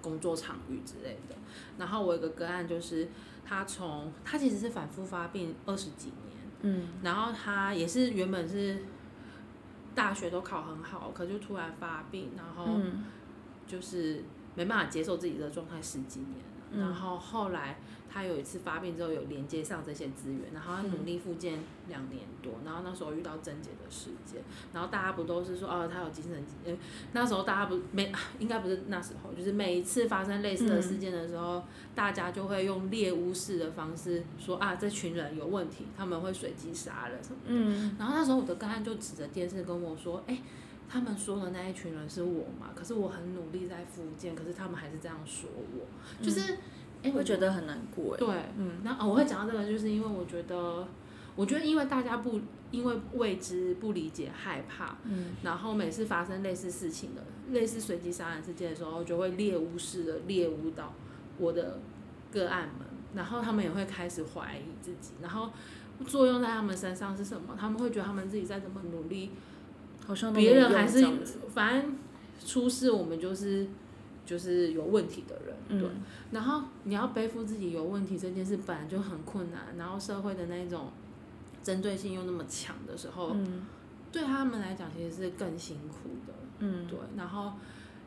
[0.00, 1.34] 工作场域之类的。
[1.76, 3.08] 然后我有个个案，就是
[3.44, 8.78] 他从他其实是反复发病二十几年，嗯然后他也是原本是
[9.94, 13.04] 大学都考很好，可就突然发病，然后嗯
[13.66, 16.44] 就是没办法接受自己的状态十几年了。
[16.76, 17.78] 嗯然后后来
[18.10, 24.42] 他有一次发病之后，有连接上这些资源，然后他努力复健两年多，然后那时候遇到症结的事件，
[24.72, 26.76] 然后大家不都是说哦他有精神疾，呃
[27.12, 31.62] 那时候大家不没应该不是那时候，就是每一次发生类似的事件的时候，
[31.94, 37.50] 大家就会用猎巫式的方式说啊这群人有问题，他们会随机杀人什么的。
[37.50, 40.36] 嗯然后那时候我的个案就指着电视跟我说：“哎、
[40.88, 42.70] 他们说的那一群人是我嘛？
[42.74, 46.54] 可是我很努力在复健，可是他们还是这样说我，就是
[47.02, 48.18] 哎、我会觉得很难过哎。
[48.18, 50.86] 对，嗯那、哦我会讲到这个，就是因为我觉得，
[51.36, 60.94] 我觉得因为大家不因为未知、不理解、害怕，嗯然后每次发生类似事情的、类似随机杀人事件的时候，就会猎巫式的猎巫到
[61.38, 61.80] 我的
[62.32, 65.50] 个案们，然后他们也会开始怀疑自己，然后
[66.06, 67.54] 作用在他们身上是什么？
[67.58, 69.30] 他们会觉得他们自己再怎么努力，
[70.06, 71.04] 好像别人还是
[71.48, 71.96] 反正
[72.44, 73.66] 出事我们就是
[74.26, 75.88] 就是有问题的人，对。
[75.88, 80.88] 嗯然后你要背负自己有问题这件事本来就很困难，然后社会的那种
[81.62, 83.64] 针对性又那么强的时候，嗯
[84.10, 86.98] 对他们来讲其实是更辛苦的，嗯对。
[87.16, 87.52] 然后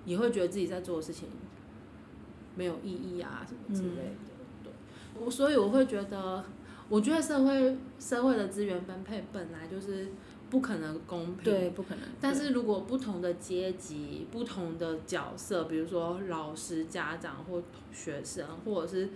[0.04, 1.30] 也会觉得自己在做的事情
[2.56, 4.74] 没有意义啊什么之类的，对。
[5.18, 6.44] 我所以我会觉得，
[6.90, 10.10] 我觉得社会社会的资源分配本来就是
[10.50, 12.04] 不可能公平，对，不可能。
[12.22, 19.10] 但是如果不同的阶级、不同的角色，比如说老师、家长或学生，或者是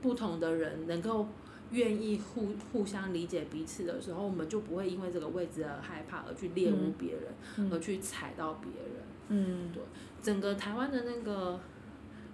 [0.00, 1.28] 不同的人，能够
[1.72, 7.22] 愿意互互相理解彼此的时候，我们就不会因为这个位置而害怕，而去猎物别人，
[7.58, 9.02] 嗯而去踩到别人。
[9.30, 9.82] 嗯对
[10.22, 11.60] 整个台湾的那个，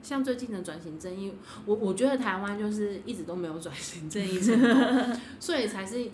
[0.00, 1.32] 像最近的转型正义，
[1.66, 6.04] 我我觉得台湾就是一直都没有转型正义成功， 所以才是，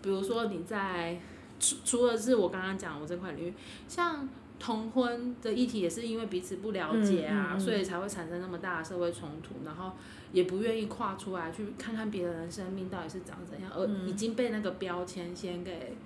[0.00, 1.20] 比如说你在
[1.62, 3.54] 除除了是我刚刚讲我这块领域，
[3.86, 9.92] 像同婚的议题也是因为彼此不了解啊，嗯嗯嗯所以才会产生那么大的社会冲突，然后
[10.32, 14.08] 也不愿意跨出来去看看别人的生命到底是长怎样，而嗯。
[14.08, 15.96] 已经被那个标签先给。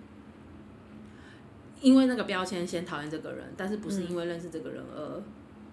[1.82, 5.22] 因为那个标签先讨厌这个人，但是不是因为认识这个人而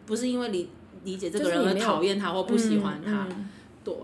[0.06, 0.70] 不是因为理
[1.06, 3.50] 理解这个人而讨厌他或不喜欢他，嗯嗯。
[3.86, 3.96] 对，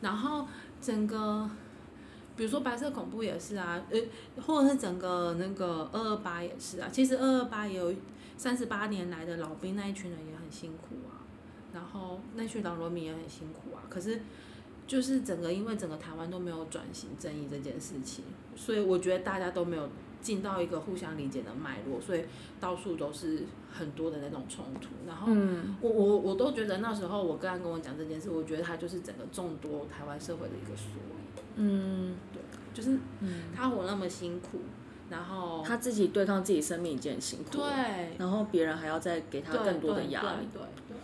[0.00, 0.46] 然后
[0.80, 1.50] 整个，
[2.38, 4.00] 比如说白色恐怖也是啊，呃，
[4.40, 6.88] 或者是整个那个二二八也是啊。
[6.90, 7.92] 其实二二八也有
[8.36, 11.26] 三十八年来的老兵那一群人也很辛苦啊，
[11.74, 13.82] 然后那群老农民也很辛苦啊。
[13.90, 14.20] 可是
[14.86, 18.24] 就是整个因为整个台湾都没有转型正义这件事情，
[18.54, 19.88] 所以我觉得大家都没有
[20.22, 22.24] 进到一个互相理解的脉络，所以
[22.60, 25.26] 到处都是很多的那种冲突，然后。
[25.30, 31.17] 嗯我我我都觉得那时候我刚刚跟我讲这件事，我觉得它就是整个众多台湾社会的一个缩影，
[31.58, 32.40] 嗯对，
[32.72, 34.60] 就是嗯，他活那么辛苦，
[35.10, 40.96] 然后他自己对抗自己生命已经很辛苦了，对然后别人还要再给他更多的压力，对对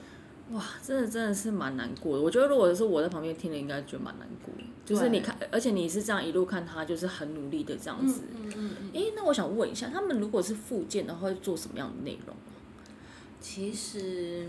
[0.57, 2.23] 哇，真的真的是蛮难过的。
[2.23, 4.53] 我觉得如果是我在旁边听了，应该觉得蛮难过。
[4.85, 8.21] 就是你看，而且你是这样一路看他，就是很努力的这样嗯子。
[8.35, 12.37] 嗯嗯嗯，诶，那我想问一下，他们如果是复健的话，会做什么样的内容？
[13.41, 14.49] 其实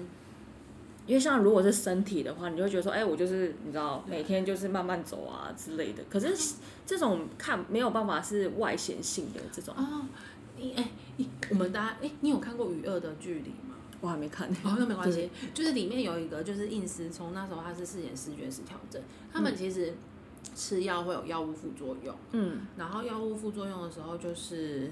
[1.08, 6.04] 因为像如果是身体的话，你就会觉得说，哎、我就是你知道，每天就是慢慢走啊之类的。
[6.10, 10.06] 可是这种看没有办法是外显性的这种，哦，
[10.58, 13.76] 你哎，你我们大家哎，你有看过《与恶的距离》吗？
[14.02, 14.48] 我还没看。
[14.64, 19.02] 哦，那没关系，就是里面有一个就是应思聪，那时候他是饰演视觉失调症，
[19.32, 19.94] 他们其实
[20.54, 22.16] 吃药会有药物副作用。
[22.32, 24.92] 嗯然后药物副作用的时候，就是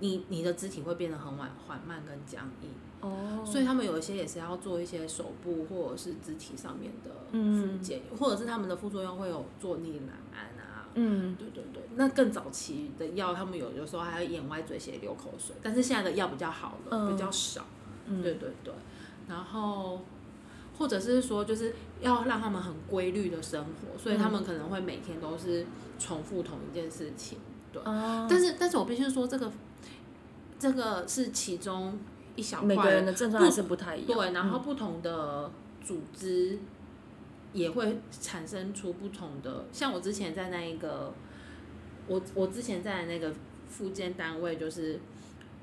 [0.00, 2.70] 你你的肢体会变得很缓缓慢跟僵硬，
[3.00, 7.78] 哦，所以他们有一些也是要做一些手部或者是肢体上面的嗯。
[7.78, 10.88] 复健，或者是他们的副作用会有坐逆难安啊。
[10.94, 11.36] 嗯。
[11.36, 17.12] 对对对，那更早期的药，他们有有时候还会眼歪嘴斜流口水，但是现在的药比较好了，嗯。
[17.12, 17.64] 比较少。
[18.06, 18.22] 嗯。
[18.22, 18.74] 对对对，
[19.28, 20.00] 然后
[20.78, 25.66] 或者是说，就是要让他们很规律的生活，所以他们可能会每天都是
[25.98, 27.38] 重复同一件事情。
[27.72, 29.52] 对，哦，但是但是我必须说，这个
[30.58, 31.98] 这个是其中
[32.38, 34.18] 一小每个块人的症状还是不太一样。
[34.18, 34.62] 对，然后嗯。
[34.62, 35.50] 不同的
[35.84, 36.58] 组织
[37.52, 41.12] 也会产生出不同的，像我之前在那一个，
[42.06, 43.34] 我我之前在那个
[43.68, 45.00] 附件单位，就是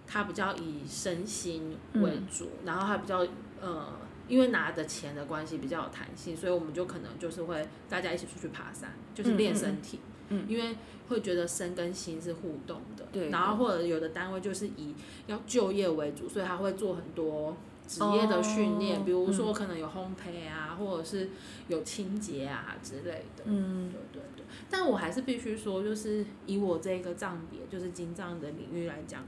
[0.07, 3.25] 他比较以身心为主，然后它比较
[3.61, 3.87] 呃，
[4.27, 9.99] 因为拿的钱的关系比较有弹性，所以我们就可能就是会大家一起出去爬山，就是练身体，
[10.29, 10.45] 嗯。
[10.47, 10.75] 因为
[11.07, 14.93] 会觉得身跟心是互动的，对然后或者有的单位就是以
[15.27, 17.55] 要就业为主，所以他会做很多
[17.87, 21.29] 职业的训练，哦比如说可能有烘焙啊，或者是
[21.67, 23.43] 有清洁啊之类的。
[23.45, 23.91] 嗯。
[24.11, 29.23] 对对对，但我还是必须说，就是以我这个藏别，就是金藏的领域来讲，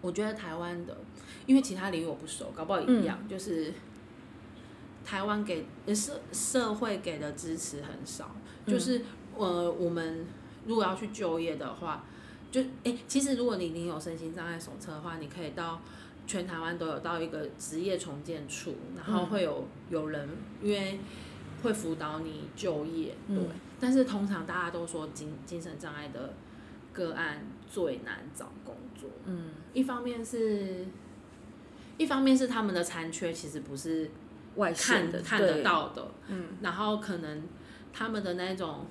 [0.00, 0.96] 我觉得台湾的，
[1.46, 3.28] 因为其他领域我不熟，搞不好一样，嗯。
[3.28, 3.72] 就是
[5.04, 8.30] 台湾给呃社社会给的支持很少，
[8.66, 9.02] 嗯就是
[9.36, 10.26] 呃我们
[10.66, 12.04] 如果要去就业的话，
[12.50, 15.80] 就诶，其实如果你你有身心障碍手册的话，你可以到
[16.26, 20.28] 全台湾都有到一个职业重建处，然后嗯会有有人
[20.62, 20.98] 因为
[21.62, 23.36] 会辅导你就业，对。
[23.36, 23.48] 嗯。
[23.78, 26.34] 但是通常大家都说精精神障碍的
[26.92, 29.50] 个案最难找工作，嗯。
[29.72, 30.86] 一方面是，
[31.96, 34.10] 一方面是他们的残缺其实不是
[34.56, 36.48] 外看的看得到的，嗯。
[36.60, 37.42] 然后可能
[37.92, 38.86] 他们的那种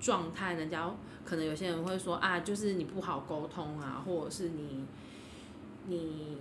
[0.00, 0.90] 状态，人家
[1.24, 4.84] 可能有些人会说啊，就是你不好沟通啊，或者是你
[5.86, 6.38] 你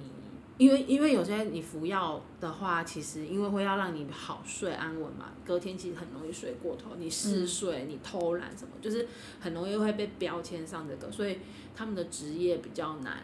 [0.58, 9.08] 因为因为有些你服药的话，其实因为会要让你好睡安稳嘛，隔天其实很容易睡过头，你嗜睡、你偷懒什么，就是
[9.40, 11.40] 很容易会被标签上这个，所以
[11.76, 13.24] 他们的职业比较难，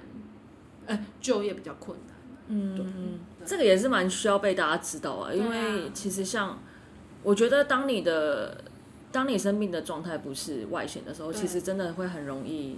[0.86, 2.15] 呃，就业比较困难。
[2.47, 5.91] 嗯这个也是蛮需要被大家知道啊，因为啊。
[5.93, 6.57] 其实像
[7.23, 8.63] 我觉得当你的
[9.16, 12.78] 当你生病的状态不是外显的时候，其实真的会很容易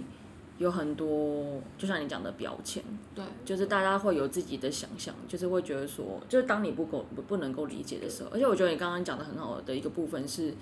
[0.58, 2.80] 有很多，就像你讲的标签，
[3.12, 10.54] 对，就是大家会有自己的想象，就是会觉得说，就是当你不够不不能够理解的时候，而且我觉得你刚刚讲的很好的一个部分是，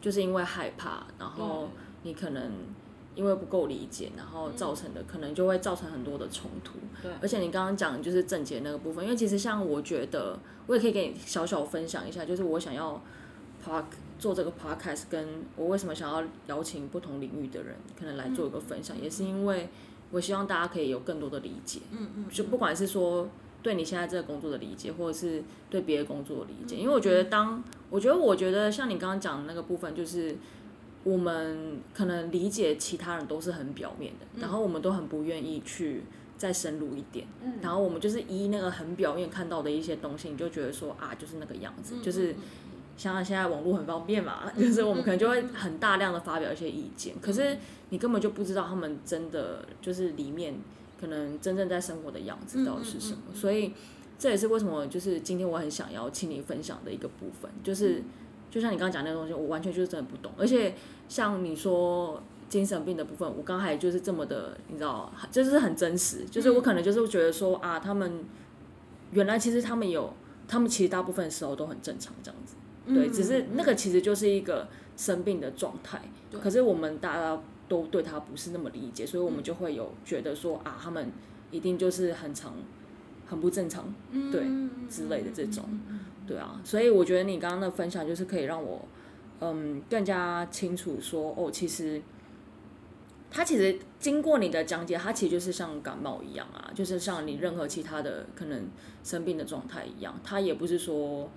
[0.00, 1.70] 就是因为害怕，然后
[2.04, 2.52] 你可能
[3.16, 6.78] 因为不够理解，然后造成的可能就会造成很多的冲突。
[7.02, 7.10] 对。
[7.20, 13.02] 而且你刚刚讲的就是症结那个部分，因为其实像我觉得，我也可以给你小小分享一下，就是我想要
[13.64, 13.84] park
[14.18, 19.68] 做这个 podcast，跟我为什么想要邀请不同领域的人，可能来做一个分享，也是因为
[20.10, 23.28] 我希望大家可以有更多的理解，嗯嗯，就不管是说
[23.62, 30.36] 对你现在这个工作的理解，或者是对别的工作的理嗯解，因为我觉得当我觉得我觉得像你刚刚讲的那个部分，就是
[31.04, 36.02] 我们可能理解其他人都是很表面的，然后我们都很不愿意去
[36.36, 37.54] 再深入一点，嗯。
[37.60, 42.34] 然后我们就是依那个很表面看到的一些东西，你就觉得说啊，就是那个样子，就是
[42.96, 47.56] 像现在网络很方便嘛，就是我们可能就会很大量的发表一些意见，可是
[47.90, 50.54] 你根本就不知道他们真的就是里面
[51.00, 53.72] 可能真正在生活的样子到底是什么，所以
[54.18, 58.02] 这也是为什么就是今天我很想要请你分享的一个部分，就是
[58.50, 60.74] 就像你刚刚讲那个东西，我完全就是真的不懂，而且
[61.08, 68.24] 像你说精神病的部分，我刚才就是这么的，你知道，就是很真实，就是我可能就是觉得说啊，他们
[69.10, 70.14] 原来其实他们有，
[70.48, 72.54] 他们其实大部分时候都很正常这样子，
[72.86, 76.02] 对，只是那个其实就是一个生病的状态，
[76.40, 81.10] 可是我们大家都对他不是那么理解，所以我们就会有觉得说啊，他们
[81.50, 82.54] 一定就是很常。
[83.28, 83.92] 很不正常，
[84.30, 84.46] 对
[84.88, 85.64] 之类的这种，
[86.28, 88.86] 对啊，所以我觉得你刚刚的分享就是可以让我，
[89.40, 92.00] 嗯，更加清楚说，哦，其实，
[93.28, 98.68] 他其实经过你的讲解，他其实就是像感冒一样啊，就是像你任何其他的可能
[99.02, 101.28] 生病的状态一样，他也不是说，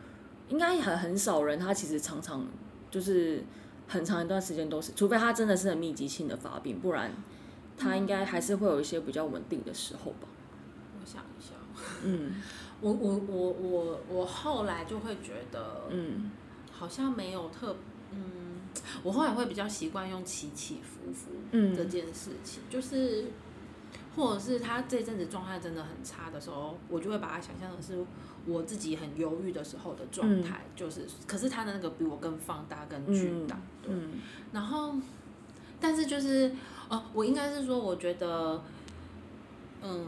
[0.49, 2.45] 应该很很少人，他其实常常
[2.91, 3.43] 就是
[3.87, 7.11] 很长一段时间都是，除非他真的是很密集性的发病，不然
[7.77, 10.27] 他应该还是会有一些比较稳定的时候吧。
[10.99, 11.53] 我想一下。
[12.03, 12.33] 嗯，
[12.81, 16.31] 我我我我我后来就会觉得，嗯，
[16.71, 17.75] 好像没有特，
[18.11, 18.61] 嗯，
[19.03, 23.25] 我后来会比较习惯用起起伏伏这件事情，就是，
[24.15, 28.05] 或者是他这阵子状态真的很差的时候，我就会把他想象的是
[28.45, 33.93] 我自己很忧郁的时候的状态，就是，可是他的那个比我更放大、更巨大，对，
[34.51, 34.95] 然后，
[35.79, 36.51] 但是就是，
[36.89, 38.61] 哦，我应该是说，我觉得，
[39.81, 40.07] 嗯。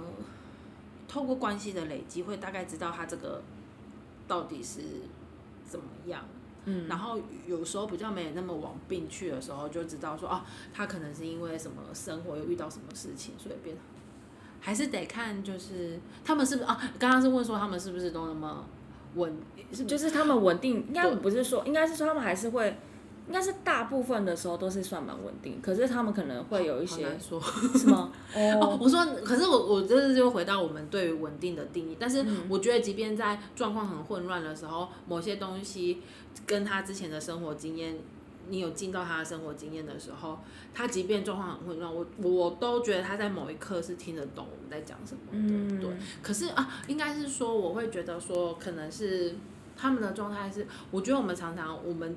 [1.08, 3.42] 透过关系的累积，会大概知道他这个
[4.30, 4.80] 到底是
[5.68, 6.24] 怎么样。
[6.66, 10.42] 嗯，然后有时候比较没有那么往病去的时候，就知道说哦，
[10.74, 13.76] 他可能是因为什么生活又遇到什么事情，所以变。
[14.60, 16.80] 还是得看，就是他们是不是啊？
[17.00, 18.66] 刚刚是问说他们是不是都那么
[19.16, 19.36] 稳？
[19.72, 22.78] 是就是他们稳定，应该不是说，应该是说他们还是会。
[23.28, 28.12] 应该是大部分的时候都是算蛮稳定，可是他们可能会有一些，说是吗？
[28.36, 36.02] 哦，我说，可是我我这是就回到我们对于稳定的定义，但是我觉得即便在状况很混乱的时候，某些东西
[36.46, 38.00] 跟他之前的生活经验，
[38.50, 40.40] 你有进到他的生活经验的时候，
[40.74, 45.96] 他即便状况很混乱，我我都觉得他在某一刻是听得懂我们在讲什么的，对。
[46.22, 49.36] 可是啊，应该是说我会觉得说，可能是
[49.78, 52.14] 他们的状态是，我觉得我们常常我们。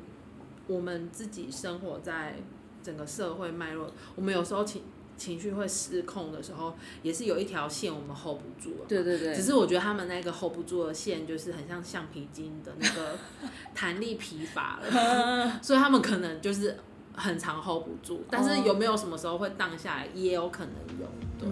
[0.66, 2.36] 我们自己生活在
[2.82, 4.82] 整个社会脉络，我们有时候情
[5.16, 8.84] 情绪会失控的时候，也是有一条线我们 hold 不住了。
[8.88, 9.34] 对对对。
[9.34, 13.16] 只是我觉得他们那个 hold 不住的线，就是很像橡皮筋的那个
[13.74, 16.76] 弹力疲乏了， 所以他们可能就是
[17.14, 18.24] 很长 hold 不住。
[18.30, 21.06] 但是有没有什么时候会荡下来，也有可能有。
[21.38, 21.48] 对。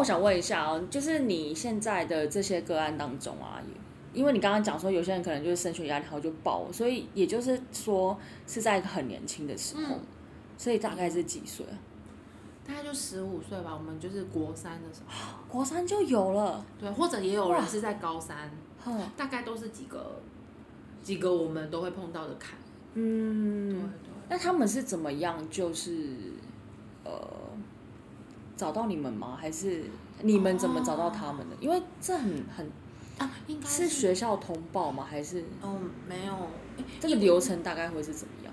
[0.00, 3.60] 我想问一下哦，就是你现在的这些个案当中啊，
[4.14, 9.96] 因为你刚刚讲说有些人可能就是升学压力后就爆，所以也就是说是在很年轻的时候，
[10.56, 11.66] 所以大概是几岁？
[12.66, 13.76] 大概就十五岁吧。
[13.78, 16.64] 我们就是国三的时候，国三就有了。
[16.78, 18.50] 对，或者也有人是在高三，
[19.18, 20.22] 大概都是几个
[21.02, 22.58] 几个我们都会碰到的坎。
[22.94, 24.10] 嗯，对对。
[24.30, 25.46] 那他们是怎么样？
[25.50, 26.16] 就是
[27.04, 27.49] 呃。
[28.60, 29.38] 找到你们吗？
[29.40, 29.84] 还是
[30.20, 31.56] 你们怎么找到他们的？
[31.60, 32.70] 因为这很很
[33.16, 35.02] 啊，应该是学校通报吗？
[35.08, 36.34] 还是嗯，没有。
[37.00, 38.52] 这个流程大概会是怎么样？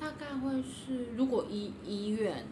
[0.00, 2.44] 大概会是，如果医医院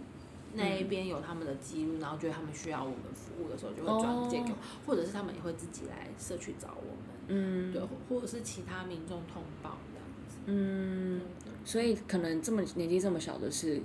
[0.55, 7.03] 那一边有他们的记录，然后觉得他们需要我们服务的时候，就会转接给我，或者是他们也会自己来社区找我们。
[7.27, 10.37] 嗯，对，或者是其他民众通报这样子。
[10.47, 11.21] 嗯，
[11.65, 13.83] 所以可能这么年纪这么小的是。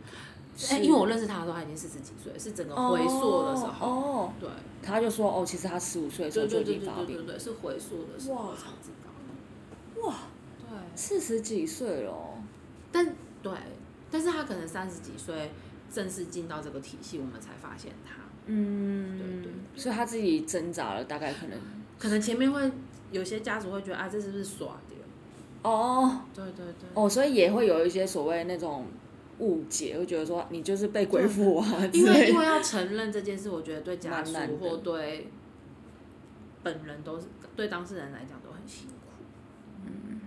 [0.71, 3.87] 哎，因为我认识他的时候，他已经四十几岁，是整个回溯的时候。
[3.87, 4.49] 哦，对，
[4.81, 7.05] 他就说，哦，其实他十五岁的时候就已经发病。
[7.05, 10.01] 对对对对是回溯的时候才知道。
[10.07, 10.15] 哇，
[10.59, 12.11] 对，四十几岁了。
[12.91, 13.53] 但对，
[14.09, 15.51] 但是他可能三十几岁
[15.91, 18.15] 正式进到这个体系，我们才发现他。
[18.47, 19.53] 嗯，对对。
[19.75, 21.59] 所以他自己挣扎了，大概可能，
[21.99, 22.71] 可能前面会
[23.11, 25.69] 有些家属会觉得啊，这是不是耍的？
[25.69, 26.89] 哦，对对对。
[26.95, 28.87] 哦，所以也会有一些所谓那种。
[29.39, 35.27] 误解，会觉得说你就是被鬼附 啊，因为因为要承认这件事，我觉得对家属或对
[36.63, 38.93] 本人都是对当事人来讲都很辛苦。
[39.85, 40.21] 嗯，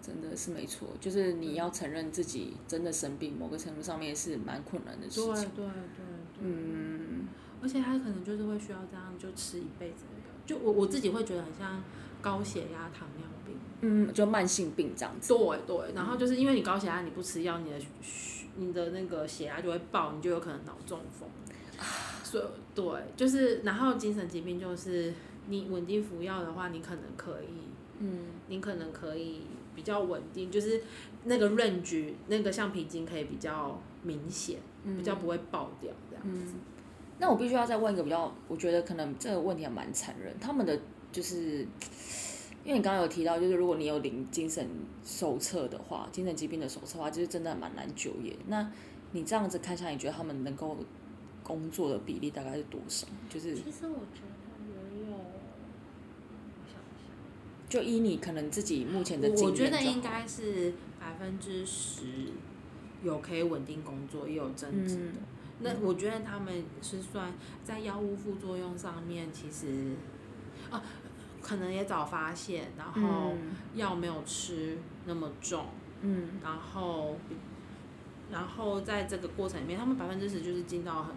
[0.00, 5.34] 真的是没错，就是你要承认自己真的生病，某个程度上面是蛮困难的事情。
[5.54, 6.04] 对对对，
[6.40, 7.26] 嗯，
[7.60, 11.82] 而且他可能就是会需要这样就吃一辈子的，就我我自己会觉得很像
[12.22, 13.37] 高血压、糖尿病。
[13.80, 15.34] 嗯，就慢性病这样子。
[15.34, 17.78] 对对，然后就是因为你高血压，你不吃药，你的
[18.56, 21.28] 你的那个血压就会爆，你就有可能脑中风。
[22.24, 22.84] 所以对，
[23.16, 25.14] 就是然后精神疾病就是
[25.46, 27.68] 你稳定服药的话，你可能可以，
[28.00, 29.42] 嗯你可能可以
[29.74, 30.82] 比较稳定，就是
[31.24, 36.54] 那个 range 那个橡皮筋可以比较明显，比较不会爆掉这样子。
[36.56, 36.60] 嗯。
[37.20, 40.32] 那我必须要再问一个比较，我觉得可能这个问题还蛮残忍。
[40.38, 40.78] 他们的
[41.10, 41.66] 就是，
[42.64, 44.68] 因为你刚刚有提到，就是如果你有领精神
[45.04, 48.36] 手册的话，精神疾病的手册的话，就是真的蛮难就业。
[48.46, 48.70] 那
[49.12, 50.76] 你这样子看下来，你觉得他们能够
[51.42, 53.06] 工作的比例大概是多少？
[53.30, 55.22] 就是其实我觉得也有，我
[56.66, 57.08] 想一下。
[57.68, 62.04] 就依你可能自己目前的经我验我觉得应该是百分之十
[63.02, 65.02] 有可以稳定工作，也有增值的。
[65.02, 65.12] 嗯
[65.60, 67.32] 那我觉得他们是算
[67.64, 69.96] 在药物副作用上面，其实
[70.70, 70.80] 啊，
[71.42, 75.66] 可能也早发现，然后嗯药没有吃那么重，
[76.02, 77.16] 嗯然后
[78.30, 81.14] 然后在这个过程里面，他们百分之十就是进到很。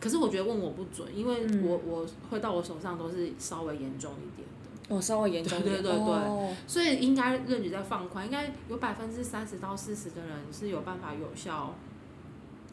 [0.00, 4.94] 可是我觉得问我不准，因为嗯我我会到我手上都是稍微严重一点的。
[4.94, 11.74] 哦，稍微严重一点，对对对对哦所以应该认知在放宽，应该有百分之三十到四十的人是有办法有效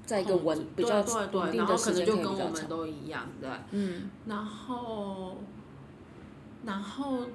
[0.06, 2.68] 在一个稳比较对对对，然后可能就跟我们。
[2.68, 3.50] 都一样，对。
[3.72, 5.38] 嗯然后，
[6.66, 7.26] 然后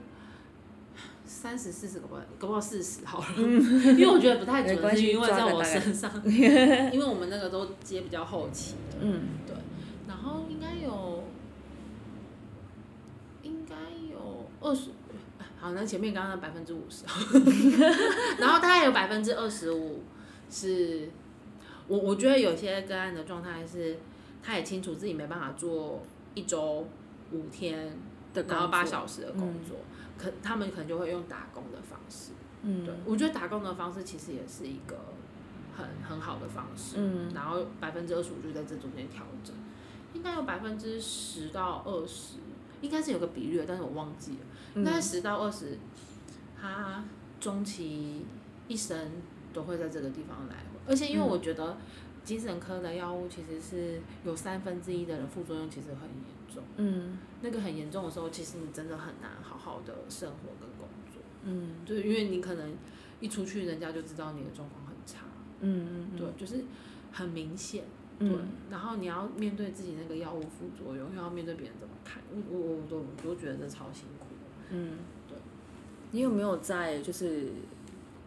[1.25, 9.55] 三十四十个不搞不好四十好了，因为我觉得不太准，是因为在我身上， 因为我们那个都接比较后期的，嗯对。
[10.09, 11.25] 然后应该有，
[13.43, 13.75] 应该
[14.11, 14.91] 有二十。
[15.59, 17.05] 好，那前面刚刚的百分之五十，
[18.39, 20.03] 然后大概有百分之二十五
[20.49, 21.09] 是，
[21.89, 23.99] 我我觉得有些个案的状态是，
[24.43, 26.03] 他也清楚自己没办法做
[26.35, 26.87] 一周
[27.33, 27.99] 五天，
[28.43, 29.77] 的然后八小时的工作，
[30.19, 32.33] 可他们可能就会用打工的方式。
[32.63, 34.97] 嗯对，我觉得打工的方式其实也是一个
[35.77, 36.97] 很很好的方式。
[36.99, 39.55] 嗯然后百分之二十五就在这中间调整，
[40.15, 42.39] 应该有百分之十到二十，
[42.81, 44.39] 应该是有个比率，但是我忘记了。
[44.75, 45.79] 应该十到二十，
[46.61, 47.05] 他
[47.41, 48.25] 终其
[48.69, 49.11] 一生
[49.53, 50.79] 都会在这个地方来回。
[50.89, 51.77] 而且因为我觉得
[52.25, 61.21] 精神科的药物其实是有三分之一的人副作用其实很严重，嗯那个很严重的时候，其实你真的很难好好的生活跟工作。
[61.45, 62.75] 嗯就是因为你可能
[63.21, 65.27] 一出去，人家就知道你的状况很差，
[65.61, 66.65] 嗯嗯对，就是
[67.13, 67.85] 很明显，
[68.19, 68.29] 对。
[68.29, 74.27] 嗯然后你要面对自己那个药物副作用，又要面对别人怎么看，我我我都我都觉得这超辛苦。
[74.71, 75.39] 嗯，对。
[76.11, 77.49] 你有没有在就是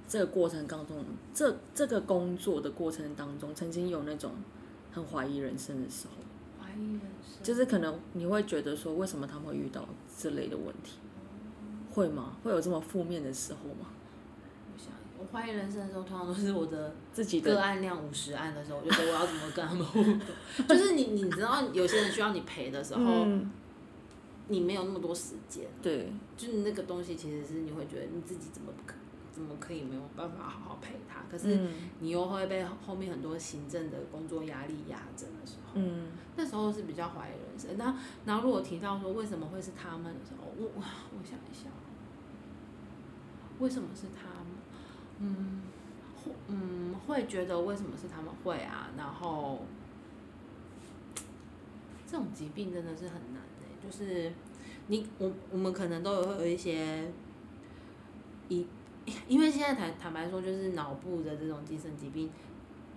[0.08, 1.04] 这个过程当中，
[1.34, 4.32] 这这个工作的过程当中，曾经有那种
[4.92, 6.14] 很怀疑人生的时候？
[7.42, 10.98] 就是可能你会觉得说，为什么他们会遇到这类的问题？
[11.92, 12.36] 会吗？
[12.44, 13.90] 会有这么负面的时候吗？
[14.74, 20.20] 我想，我怀疑人生的时候，通常都是我的自己的个案量五十案的时候，我就觉得我要怎么跟他们互动。
[20.68, 23.50] 就是你你知道，有些人需要你陪的时候，嗯，
[24.48, 25.66] 你没有那么多时间。
[25.82, 28.94] 对，就是那个东西，其实是你会觉得你自己怎么不可
[29.40, 37.78] 怎么可以没有办法好好陪他，可是嗯你又会被后面很多行政的工作压力压着的时候，嗯那时候是比较怀疑人生。
[37.78, 41.70] 那然后如果提到说为什么会是他们的时候，我我我想一下，
[43.60, 44.48] 为什么是他们？
[45.20, 45.62] 嗯，
[46.18, 48.90] 会嗯会觉得为什么是他们会啊？
[48.98, 49.60] 然后
[52.06, 54.34] 这种疾病真的是很难的、就是
[54.88, 57.12] 你我我们可能都有会有一些
[58.48, 58.66] 一，
[59.28, 62.30] 因为现在坦坦白说，就是脑部的这种精神疾病。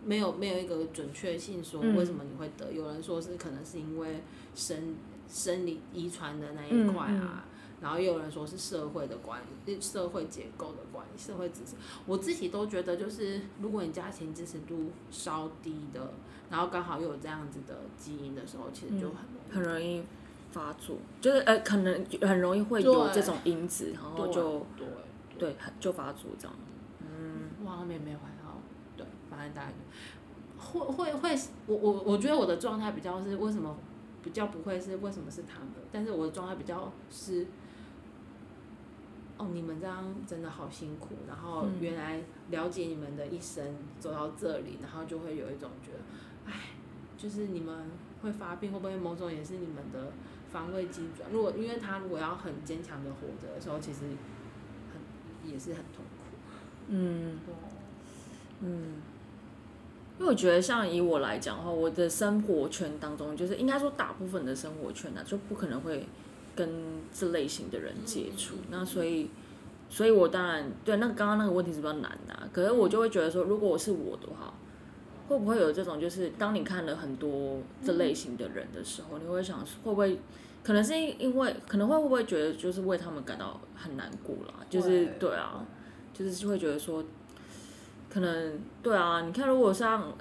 [0.05, 4.21] 没有没有一个准确性说嗯为什么你会得，有人说是可能是因为
[4.53, 4.97] 生
[5.29, 7.45] 生理遗传的那一块啊，
[7.81, 9.41] 然后也有人说是社会的关
[9.81, 11.77] 社会结构的关系，社会支持。
[12.05, 16.13] 我自己都觉得就是如果你家庭支持度稍低的，
[16.51, 19.55] 然后刚好又有这样子的基因的时候，其实就很容易。
[19.55, 20.03] 很容易
[20.51, 24.89] 发作，就是呃，可能很容易会有这种因子，然后就对对
[25.81, 26.57] 就发作这样。
[27.01, 28.59] 嗯我好像也没有怀到，
[28.97, 33.77] 对，反正大概就会会会，我我我觉得我的状态比较是为什么
[34.23, 37.47] 比较不会是为什么是他们，但是我的状态比较是，
[39.37, 42.21] 哦，你们这样真的好辛苦，然后嗯原来
[42.51, 43.65] 了解你们的一生
[43.99, 46.71] 走到这里，然后就会有一种觉得，哎，
[47.17, 47.91] 就是你们
[48.23, 50.13] 会发病，会不会某种也是你们的
[50.51, 51.31] 防卫机转？
[51.31, 54.17] 如果因为他如果要很坚强的活着的时候，其实很
[55.47, 56.37] 也是很痛苦。
[56.89, 57.53] 嗯哦
[58.61, 59.03] 嗯，
[60.19, 66.07] 因为我觉得像以我来讲的话，我的生活圈当中，就是应该说大部分的生活圈呢、就不可能会
[66.55, 66.69] 跟
[67.13, 68.57] 这类型的人接触。
[68.71, 69.31] 那所以，
[69.91, 74.55] 所以我当然对那个刚刚那个问题是比较难的啊、可是我就会觉得说，如果我是我的话，
[75.29, 80.21] 会不会有这种，就是当你看了很多这类型的人的时候，你会想会不会，
[80.63, 84.55] 可能是因为，可能会不会觉得就是为他们感到很难过啦？
[84.71, 85.67] 就是对啊，
[86.15, 87.05] 就是会觉得说，
[88.09, 90.13] 可能对啊，你看如果像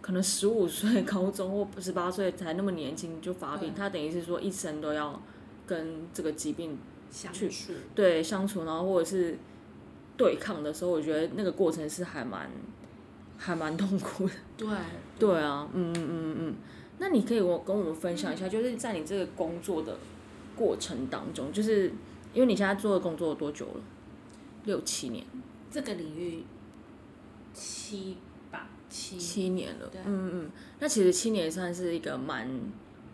[0.00, 5.20] 可能十五岁高中或十八岁才那么年轻就发病，他等于是说一生都要
[5.66, 6.78] 跟这个疾病
[7.10, 9.36] 相去处，对相处，然后或者是
[10.16, 12.48] 对抗的时候，我觉得那个过程是还蛮
[13.36, 14.34] 还蛮痛苦的。
[14.56, 14.68] 对
[15.18, 16.54] 对啊，嗯嗯嗯嗯。
[16.98, 19.96] 那你可以我跟我们分享一下，就是在你这个工作的
[20.56, 21.92] 过程当中，就是
[22.34, 23.80] 因为你现在做的工作多久了？
[24.64, 25.24] 六七年，
[25.70, 26.44] 这个领域
[27.54, 28.16] 七
[28.50, 29.86] 吧七七年了。
[29.86, 30.50] 对嗯嗯。
[30.80, 32.48] 那其实七年算是一个蛮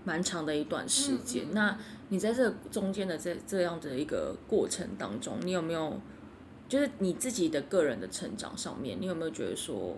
[0.05, 1.45] 蛮长的一段时间。
[1.45, 1.79] 嗯嗯那
[2.09, 6.01] 你在这中间的这这样的一个过程当中，你有没有
[6.69, 9.97] 就是你自己的个人的成长上面，你有没有觉得说，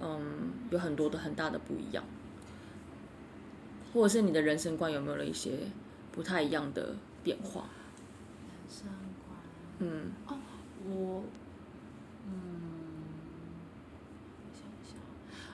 [0.00, 2.02] 嗯，有很多的很大的不一样，
[3.94, 5.52] 或者是你的人生观有没有了一些
[6.12, 7.64] 不太一样的变化？
[8.42, 8.88] 人生
[9.26, 9.38] 观。
[9.78, 10.10] 嗯
[10.86, 11.22] 我，
[12.26, 12.32] 嗯，
[14.42, 14.96] 我想一下，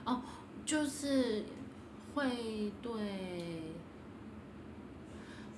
[0.03, 0.21] 哦，
[0.65, 1.43] 就是
[2.13, 2.91] 会对，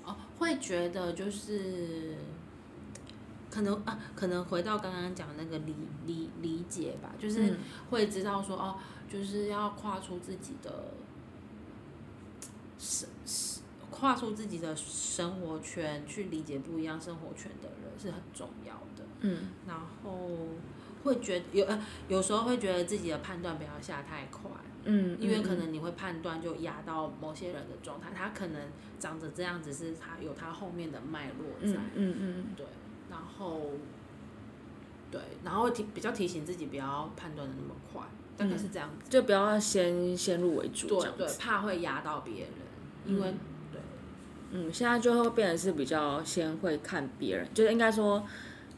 [0.05, 2.15] 哦，会觉得就是，
[3.49, 5.73] 可能啊，可能回到刚刚讲那个理
[6.05, 7.57] 理理解吧，就是嗯
[7.89, 8.77] 会知道说，哦，
[9.09, 10.93] 就是要跨出自己的
[12.83, 13.09] 生
[13.89, 19.05] 跨出自己的生活圈，去理解不一样生活圈的人是很重要的。
[19.21, 19.47] 嗯。
[19.67, 20.29] 然后
[21.03, 24.49] 会觉得有呃，有时候会觉得自己的判断不要下太快，
[24.83, 25.59] 嗯，因为可嗯。
[25.59, 28.61] 能你会判断就压到某些人的状态，他可能
[28.99, 32.45] 长着这样子是他有他后面的脉络在，嗯嗯嗯。
[32.57, 32.65] 对，
[33.09, 33.71] 然后
[35.11, 38.01] 对，然后提比较提醒自己不要判断的那么快，
[38.35, 41.37] 大概是这样子，就不要先先入为主这对对。
[41.37, 42.51] 怕会压到别人，
[43.05, 43.33] 因为、
[43.71, 43.81] 对
[44.51, 48.23] 嗯，现在就会变得是比较先会看别人，就是应该说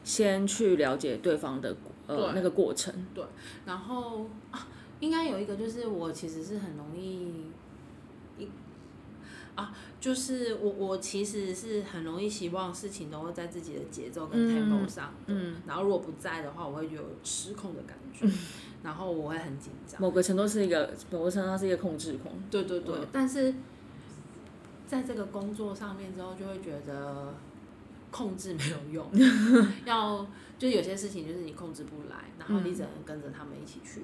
[0.03, 1.75] 先去了解对方的
[2.07, 2.93] 呃那个过程。
[3.13, 3.23] 对
[3.65, 4.67] 然后啊，
[4.99, 7.45] 应该有一个就是我其实是很容易
[8.37, 8.47] 一
[9.55, 18.27] 啊，就是我我其实是很容易希望事情都会在自己的节奏跟嗯 tempo 上的，嗯然后如果不在的话，我会有失控的感觉，
[18.83, 20.01] 然后我会很紧张。
[20.01, 22.33] 某个程度是一个，某个程度上是一个控制狂。
[22.51, 23.53] 对对对，嗯但是
[24.87, 27.33] 在这个工作上面之后，就会觉得
[28.11, 29.05] 控制没有用，
[29.85, 30.25] 要
[30.57, 34.01] 就有些事情就是你控制不来，然后你嗯只能跟着他们一起去、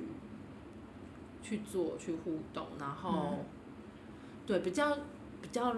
[1.42, 3.46] 去做、去互动，然后、嗯
[4.48, 4.98] 对比较
[5.40, 5.72] 比较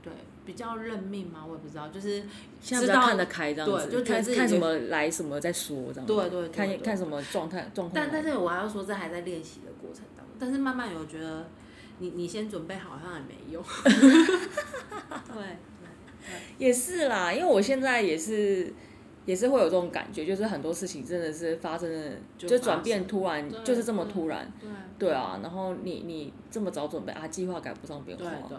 [0.00, 0.12] 对
[0.46, 2.28] 比较认命嘛，我也不知道，就是比
[2.62, 6.14] 知道较看得开这样子，对就看看什么来什么再说这样子。
[6.14, 7.92] 对对对看对看什么状态状况。
[7.92, 11.46] 但但是我还要说，这还在练习的过程当中，但是慢慢有觉得
[11.98, 13.62] 你你先准备好好像也没用，
[15.32, 15.56] 对。
[16.58, 18.72] 也是啦，因为我现在也是
[19.26, 24.50] 也是会有这种感觉，就是很多事情真的是发生的，就就转变突然，就是这么突然。
[24.60, 24.68] 对
[24.98, 28.24] 对啊，然后你你这么早准备啊，计划赶不上变化。
[28.24, 28.58] 对对对，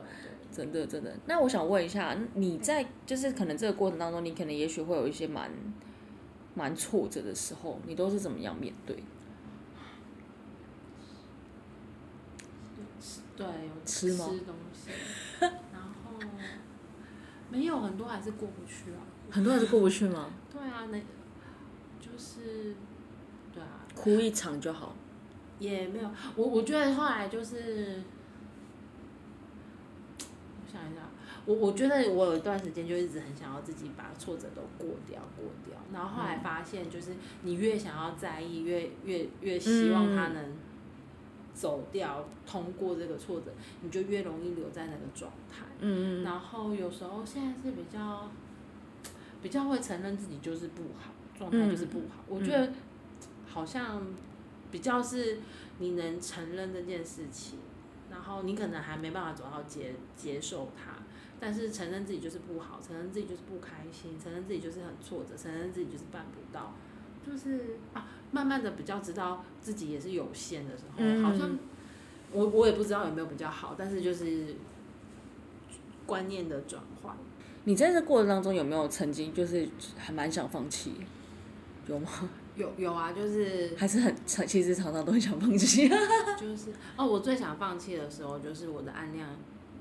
[0.50, 1.14] 真的真的。
[1.26, 5.52] 那我想问一下，你在就是可能这个过程当中，你可能也许会有一些蛮
[6.54, 8.96] 蛮挫折的时候，你都是怎么样面对？
[13.38, 14.90] 对有吃吗东西，
[15.40, 16.20] 然后
[17.52, 19.00] 没有很多还是过不去啊。
[19.30, 20.30] 很多还是过不去吗？
[20.52, 20.98] 对啊，那
[22.00, 22.76] 就是
[23.54, 24.96] 对啊，哭一场就好。
[25.60, 26.10] 也没有。
[26.36, 28.02] 我我觉得后来就是，
[30.20, 31.02] 我想一下，
[31.46, 40.54] 我我觉得我有一段时间就一直很想要自己把挫折都过掉过掉，然后后来发现就是你越想要在意，越越越希望它嗯能
[41.58, 43.52] 走掉，通过这个挫折，
[43.82, 45.66] 你就越容易留在那个状态。
[45.80, 48.30] 嗯嗯然后有时候现在是比较
[49.42, 52.24] 比较会承认自己就是不好，状态就是不好。
[52.28, 52.72] 我觉得
[53.48, 54.04] 好像
[54.72, 55.40] 比较是
[55.80, 57.58] 你能承认这件事情，
[58.12, 60.94] 然后你可能还没办法走到接接受它，
[61.40, 66.74] 但是承认自己就是不好，承认自己就是不开心，承认自己就是很挫折，承认自己就是办不到，
[67.26, 71.58] 就是啊，慢慢的比较知道自己也是有限的时候，嗯好像
[72.32, 74.56] 我我也不知道有没有比较好，但是就是
[76.06, 77.16] 观念的转换。
[77.64, 79.68] 你在这过程当中有没有曾经就是
[79.98, 80.94] 还蛮想放弃？
[81.88, 82.10] 有吗？
[82.56, 85.88] 有有啊，就是还是很常其实常常都很想放弃。
[86.40, 89.30] 就是哦，我最想放弃的时候，就是我的案量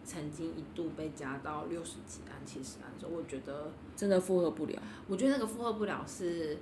[0.05, 4.81] 曾经一度被加到六十几案、七十案的时候，我觉得，真的负荷不了。
[5.09, 6.59] 我觉得那个负荷不了是，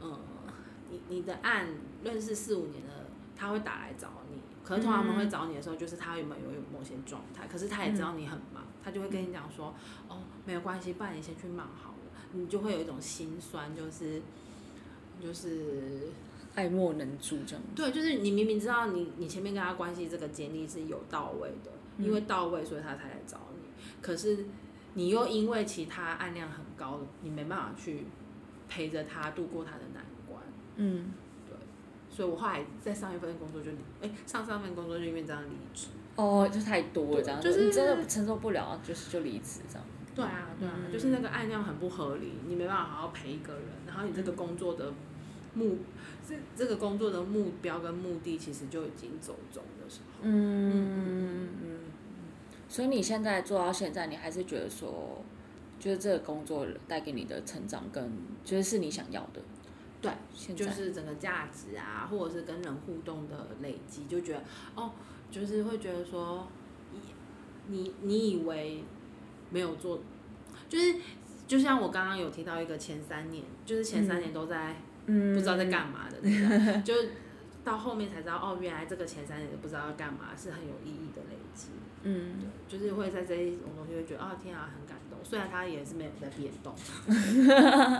[0.00, 0.16] 嗯，
[0.92, 1.66] 你你的案
[2.04, 9.74] 认识四五年的，他会打来找你，可是通常他们会找你的时候，就是他有没有有某些状态，可是他也知道你很忙，他就会跟你讲说，
[10.08, 14.20] 哦，没有关系，不然你先去忙好了，你就会有一种心酸，就是
[15.22, 16.08] 就是
[16.54, 17.64] 爱莫能助这样。
[17.74, 23.68] 对，就是你明明知道你你前面跟他关系这个建立是有到位的，因为到位所以他才来找你，
[24.02, 24.44] 可是
[24.94, 28.04] 你又因为其他案量很高，你没办法去
[28.68, 30.04] 陪着他度过他的难
[30.76, 30.86] 关。
[30.88, 31.10] 嗯，
[32.10, 35.88] 所以我后来在上一份工作就离，哎、上上份工作就因为这样离职。
[36.14, 39.86] 哦，就太多了这样，就是你真的承受不了，就是就离职这样。
[40.14, 44.92] 对啊，对啊，嗯就是那个案量很不合理，你没办法好好陪一个人，然后你这个工作的
[45.54, 45.78] 目，
[46.28, 50.20] 这这个工作的目标跟目的其实就已经走中的时候。
[50.20, 51.78] 嗯嗯，
[52.68, 55.24] 所以你现在做到现在，你还是觉得说，
[55.80, 58.12] 就是这个工作带给你的成长跟
[58.44, 59.40] 就是是你想要的。
[60.02, 60.64] 对，现在。
[60.66, 64.42] 就是整个价值啊，或者是跟人互动的累积，就觉得
[64.74, 64.90] 哦，
[65.30, 66.48] 就是会觉得说，
[67.68, 68.82] 你你以为
[69.50, 70.00] 没有做，
[70.68, 70.96] 就是
[71.46, 74.76] 就像我刚刚有提到一个前三年，就是前三年都在
[75.06, 75.32] 嗯。
[75.34, 76.92] 不知道在干嘛的那个，就
[77.62, 81.68] 到后面才知道哦，原来这个前三年都不知道要干嘛，是很有意义的累积。
[82.02, 82.34] 嗯。
[82.40, 85.18] 对，就是会在这一种东西会觉得啊，天啊，很感动。
[85.22, 86.74] 虽然他也是没有在变动，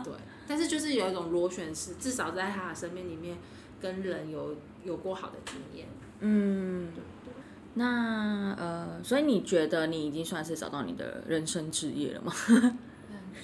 [0.03, 0.13] 对，
[0.47, 3.38] 但是就是有一种螺旋式，至少在他的生命里面
[3.80, 5.86] 跟人有有过好的经验。
[6.20, 6.88] 嗯。
[6.95, 7.34] 对对。
[7.74, 12.32] 那呃，所以你觉得你已经算是找到你的人生职业了吗？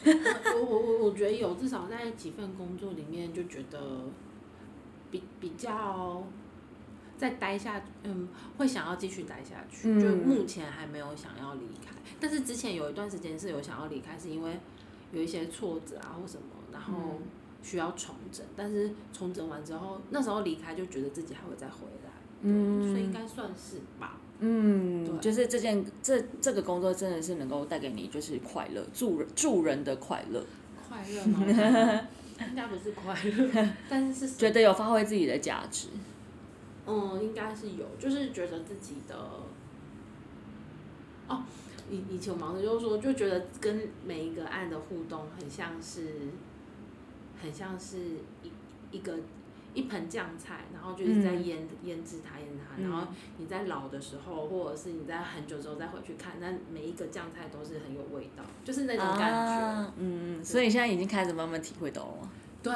[0.05, 3.80] 我我我我觉得有，至少在几份工作里面就觉得
[5.11, 6.22] 比比较
[7.16, 8.28] 再待下，嗯，
[8.59, 9.88] 会想要继续待下去。
[9.88, 14.61] 嗯就目前还没有想要离开，但是之前有一段时间是有想要离开，是因为
[15.11, 17.21] 有一些挫折啊或什么，然后
[17.62, 18.45] 需要重整。
[18.57, 22.11] 但是重整完之后，那时候离开就觉得自己还会再回来，
[22.43, 24.19] 嗯所以应该算是吧。
[24.41, 30.45] 嗯，对就是这件这这个工作真的是能够带给你就是快乐，助人助人的快乐，
[30.89, 31.45] 快乐吗？
[32.49, 35.89] 应该不是快乐，但是是觉得有发挥自己的价值。
[36.87, 39.16] 嗯，应该是有，就是觉得自己的，
[41.27, 41.43] 哦，
[41.91, 46.14] 以以前我忙的就是说，就觉得跟每一个案的互动很像是，
[47.43, 47.99] 很像是
[48.43, 48.51] 一
[48.91, 49.14] 一个
[49.74, 59.53] 一盆酱菜，然后就是在嗯腌、腌制它，腌它，然后你在老的时候，或者是你在很久之后再回去看，那每一个酱菜都是很有味道，就是那种感觉。
[59.61, 62.30] 啊、嗯，所以你现在已经开始慢慢体会到了吗？
[62.61, 62.74] 对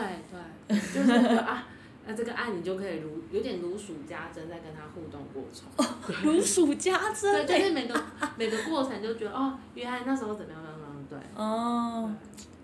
[0.69, 1.67] 对，就是觉得啊，
[2.07, 6.23] 那这个爱你就可以如有点如数家珍，在跟他互动过程。
[6.23, 8.01] 如数家珍对，就是每个
[8.37, 11.19] 每个过程就觉得哦，原来那时候怎么样怎么样，对。
[11.35, 12.15] 哦，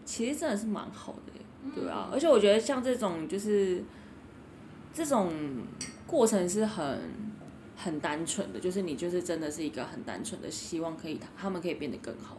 [0.04, 1.37] 其实真的是蛮好的耶，
[1.74, 3.82] 对啊，嗯而且我觉得像这种就是
[4.92, 5.32] 这种
[6.06, 6.98] 过程是很
[7.76, 12.38] 很单纯的，就是你就是真的是一个很单纯的希望可以他们可以变得更好。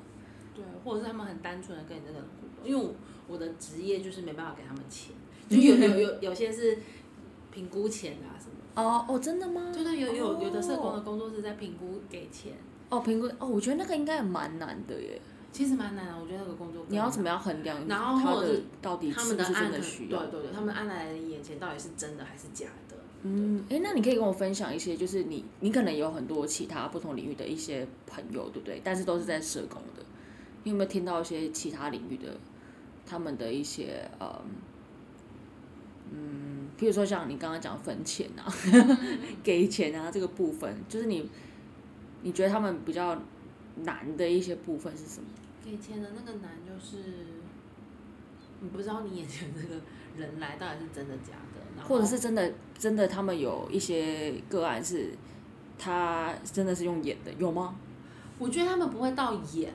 [0.53, 2.93] 对，或者是他们很单纯的跟你这个人互动，因为我
[3.27, 5.15] 我的职业就是没办法给他们钱，
[5.49, 6.77] 就有有有有些是
[7.51, 8.51] 评估钱啊什么。
[8.75, 9.71] 哦哦，真的吗？
[9.73, 12.53] 对对，有有有的社工的哦工作是在评估给钱，
[12.89, 15.21] 哦，评估哦，我觉得那个应该也蛮难的耶。
[15.51, 20.19] 其实蛮难的，我觉得那个工作你要怎么样衡量然后他的或者是到底他是不是真们的案的需要？
[20.25, 22.95] 对对对，他们案来你眼前到底是真的还是假的？
[23.23, 28.79] 嗯，哎，那你可以跟我分享一些，就是你你可能有很多其他不同领域的一些朋友，对不对？
[28.83, 30.03] 但是都是在社工的，
[30.63, 32.37] 你有没有听到一些其他领域的
[33.05, 34.41] 他们的一些呃，
[36.11, 38.45] 嗯，比如说像你刚刚讲分钱啊、
[39.43, 41.29] 给钱啊这个部分，就是你
[42.21, 43.21] 你觉得他们比较
[43.83, 45.27] 难的一些部分是什么？
[45.69, 46.97] 给钱的那个男就是，
[48.59, 49.75] 你不知道你眼前这个
[50.17, 55.11] 人来到底是真的假的，或者是真的真的他们有一些个案是
[55.77, 57.75] 他真的是用演的，有吗？
[58.39, 59.71] 我觉得他们不会到演，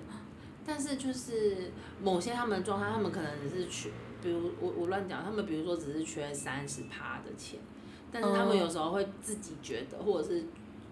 [0.67, 1.71] 但是就是
[2.03, 3.91] 某些他们的状态，他们可能只是缺，
[4.21, 7.61] 比如我我乱讲，他们比如说只是缺三十趴的钱，
[8.11, 10.45] 但是他们哦有时候会自己觉得，或者是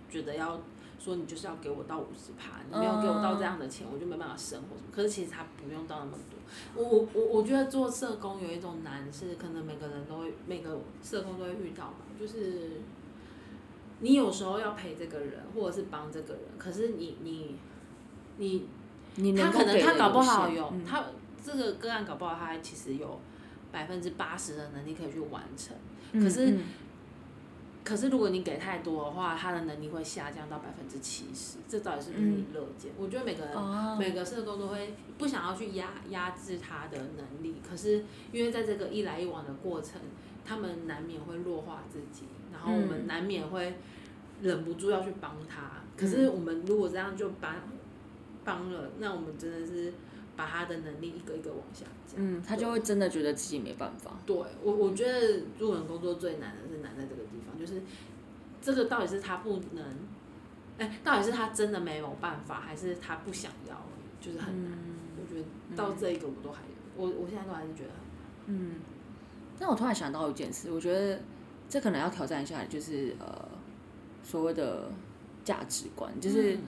[0.09, 0.61] 觉得要
[1.03, 4.89] 说你就是要给我到五十趴，你没有给我到这样的钱，我就没办法生活什么。
[4.93, 6.39] 可是其实他不用到那么多。
[6.77, 12.83] 我我我我觉得做社工有一种难是，可能每个人都会每个社工都会遇到嘛，就是
[13.99, 17.57] 你有时候要陪这个人，或者是帮这个人，可是你你
[18.37, 18.69] 你
[19.17, 21.07] 你他可能他搞不好有他
[21.45, 23.19] 这个个案搞不好他其实有
[23.73, 25.75] 百分之八十的能力可以去完成，
[26.13, 26.61] 可是嗯
[27.85, 32.93] 可是如果你给太多的话，他的能力会下降到百分之七十，这到底是不是你乐见？
[32.97, 40.01] 我觉得每个人、哦每个社工都会不想要去压压制他的能力，可是因为在这个一来一往的过程，
[40.45, 43.75] 他们难免会弱化自己，然后我们难免会
[44.41, 45.83] 忍不住要去帮他。
[45.97, 47.55] 可是我们如果这样就帮
[48.45, 49.93] 帮了，那我们真的是
[50.37, 52.17] 把他的能力一个一个往下降。
[52.17, 54.13] 嗯，他就会真的觉得自己没办法。
[54.27, 57.83] 对我，我觉得入门工作最难的是难在这个地方，就是
[58.61, 59.85] 这个到底是他不能，
[60.79, 63.77] 哎，到底是他真的没有办法，还是他不想要，
[64.21, 64.73] 就是很难。
[65.21, 65.47] 我觉得
[65.77, 66.61] 到这一个我都还，
[66.97, 68.27] 我我现在都还是觉得很难。
[68.47, 68.75] 嗯，
[69.59, 71.21] 但我突然想到一件事，我觉得
[71.69, 73.49] 这可能要挑战一下，就是呃
[74.23, 74.91] 所谓的
[75.45, 76.59] 价值观，就是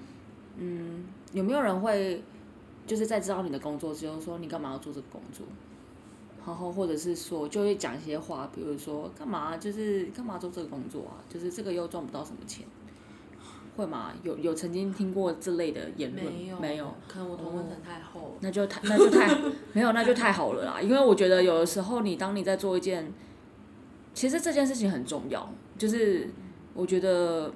[0.57, 2.23] 嗯有没有人会
[2.86, 5.47] 就是在知道你的工作之后说你干嘛要做这个工作，
[6.47, 12.66] 然后或者是说就会讲一些话，比如说干嘛就是干嘛做这个工作啊，就是这个又赚不到什么钱。
[13.77, 14.12] 会吗？
[14.23, 16.32] 有有曾经听过这类的言论？
[16.32, 18.36] 没有，没有，可能我同温层太厚。
[18.39, 19.36] 那就太那就太
[19.74, 20.81] 没有，那就太好了啦。
[20.81, 23.12] 因为我觉得有的时候，你当你在做一件，
[24.15, 26.31] 其实这件事情很重要，就是
[26.73, 27.52] 我觉得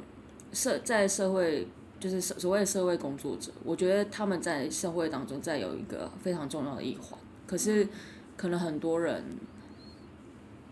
[0.53, 1.69] 社在社会，
[2.01, 7.19] 就是所所谓的社会工作者，我觉得他们在社会当中再有一个非常重要的一环。
[7.47, 7.89] 可是
[8.37, 9.23] 可能很多人，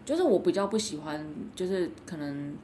[0.04, 2.54] 就是我比较不喜欢，就是可能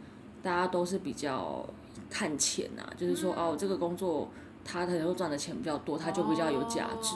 [0.42, 1.68] 大家都是比较。
[2.08, 4.28] 看钱啊，就是说哦，这个工作
[4.64, 7.14] 他可能会赚的钱比较多，他就比较有价值。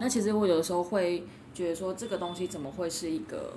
[0.00, 1.24] 那其实我有的时候会
[1.54, 3.54] 觉得说，这个东西怎么会是一个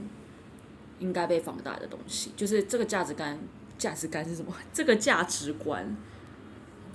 [0.99, 2.31] 应该被放大的东西？
[2.35, 3.37] 就是这个价值观，
[3.79, 4.53] 价值观是什么？
[4.73, 5.95] 这个价值观，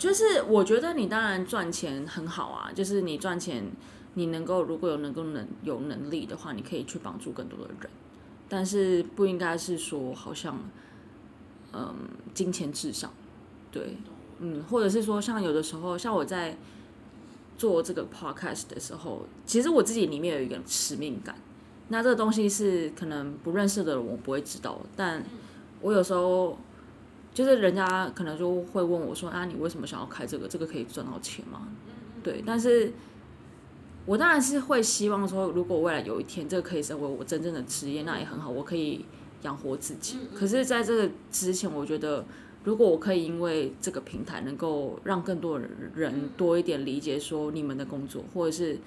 [0.01, 3.70] 就是我觉得你当然赚钱很好啊，就是你赚钱，
[4.14, 7.90] 你能够如果有能够能有能力的话，你可以去帮助更多的人，
[8.48, 10.59] 但是不应该是说好像
[11.74, 11.94] 嗯
[12.32, 13.12] 金钱至上。
[13.70, 13.98] 对，
[14.39, 16.56] 嗯，或者是说，像有的时候，像我在
[17.59, 21.36] 做这个 podcast 的时候，其实我自己里面有一个使命感。
[21.89, 25.22] 那这个东西是可能不认识的人我不会知道，但
[25.82, 26.56] 我有时候
[27.32, 30.48] 就是人家可能就会问我说：“啊，你为什么想要开这个？
[30.48, 31.69] 这个可以赚到钱吗？”
[32.23, 32.93] 对，但是
[34.07, 39.05] 我当然是会希望说，如果未来有一天这个可以成为我真正的职业，那也很好，我可以
[39.43, 40.19] 养活自己。
[40.35, 42.24] 可是，在这个之前，我觉得。
[42.62, 45.59] 如果我可以因为这个平台能够让更多
[45.94, 48.78] 人多一点理解说你们的工作，或者是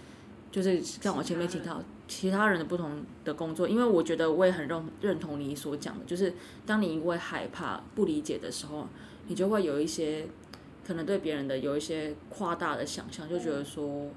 [0.52, 6.34] 就是像我前面提到其他人的不同的工作，因为我觉得我也很认认同你所讲的，就是
[6.66, 8.88] 当你因为害怕不理解的时候，
[9.28, 10.28] 你就会有一些
[10.86, 14.10] 可能对别人的有一些夸大的想象，就觉得说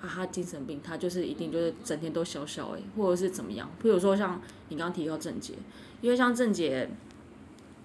[0.00, 3.70] 啊他精神病，他就是一定就是整天都笑笑诶，或者是怎么样？
[3.82, 5.54] 比如说像你刚刚提到郑杰，
[6.00, 6.88] 因为像郑杰。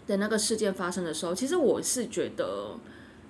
[0.07, 2.75] 的那个事件发生的时候，其实我是觉得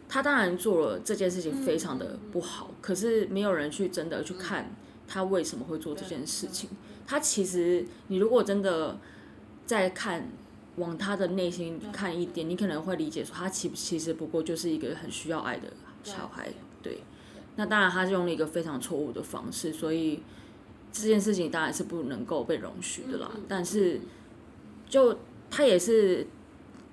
[0.08, 4.74] 他当然做了这件事情非常的不好，可是没有人去真的去看
[5.10, 6.70] 他为什么会做这件事情。
[7.08, 8.98] 他其实，你如果真的
[9.66, 10.30] 再看
[10.76, 15.74] 往他的内心看一点，你可能会理解说，他其其实不过就是一个很需要爱的
[16.04, 16.50] 小孩。
[16.84, 17.00] 对，
[17.56, 20.22] 那当然他是用了一个非常错误的方式，所以
[20.92, 23.32] 这件事情当然是不能够被容许的啦。
[23.48, 24.00] 但是，
[24.88, 25.18] 就
[25.50, 26.28] 他也是。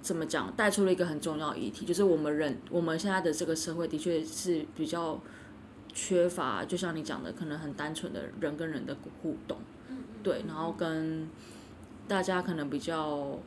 [0.03, 0.53] 怎么讲？
[0.55, 5.21] 带出了一个很重要议题，就是我们人，我们现在的这个社会的确是比较
[5.97, 9.57] 缺乏，就像你讲的，可能很单纯的人跟人的互动，
[10.23, 11.27] 对，然后跟
[12.07, 13.39] 大家可能比较，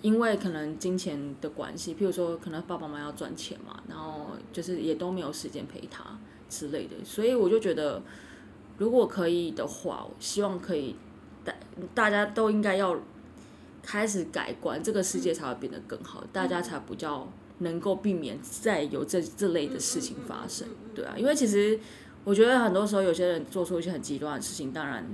[0.00, 6.16] 因为可能金钱的关系，譬如说，可能爸爸妈妈要赚钱嘛，然后就是也都没有时间陪他
[6.48, 8.00] 之类的，所以我就觉得，
[8.78, 10.94] 如果可以的话，希望可以
[11.44, 11.52] 大
[11.92, 12.96] 大家都应该要。
[13.82, 17.26] 开始改观，这个世界才会变得更好，大家才比较
[17.60, 21.78] 能够避免再有这这类的事情发生，对啊，因为其实
[22.24, 25.06] 我觉得很多时候有些人做出一些很极端的事情，当然，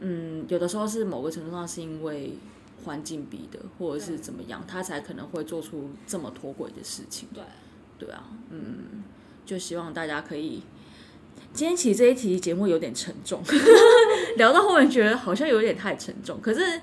[0.00, 2.34] 嗯，有的时候是某个程度上是因为
[2.84, 7.42] 环境逼的，或者是怎么样，他才可能会做出这么脱轨的事情，对，
[7.98, 9.04] 对啊，嗯，
[9.46, 10.62] 就希望大家可以，
[11.52, 13.42] 今天其实这一期节目有点沉重，
[14.36, 16.80] 聊到后面觉得好像有点太沉重，可是。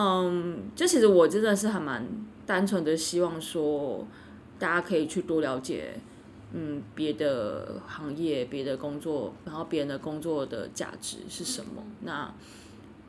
[0.00, 2.06] 嗯，就其实我真的是还蛮
[2.48, 4.06] 单纯的，希望说
[4.58, 6.00] 大家可以去多了解，
[6.54, 11.84] 嗯，别的行业、别的工作，然后别人的工作的价值是什么。
[12.00, 12.32] 那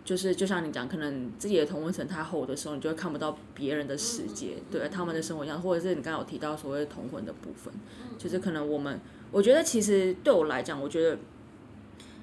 [0.03, 7.73] 就是就像你讲，可能自己的同温层太厚的时候，你就会看不到别人的世界，对他们的生活样，或者是你刚刚有提到所谓的同婚的部分，
[8.17, 8.99] 就是可能我们，
[9.31, 11.17] 我觉得其实对我来讲，我觉得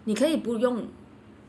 [0.05, 0.87] 你可以不用。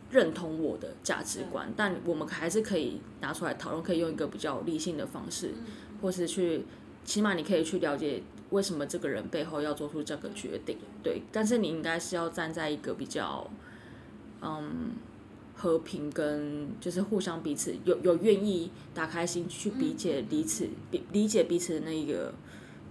[0.10, 5.54] 认同我的价值观，但我们还是可以拿出来讨论，可以用一个比较理性的方式，
[6.02, 6.64] 或是去，
[7.04, 8.22] 起码你可以去了解
[8.52, 11.22] 为什么这个人背后要做出这个决定，对。
[11.32, 13.50] 但是你应该是要站在一个比较，
[14.42, 14.92] 嗯，
[15.54, 22.34] 和平跟就是互相彼此有有愿意打开心去理解彼此，理理解彼此的那一个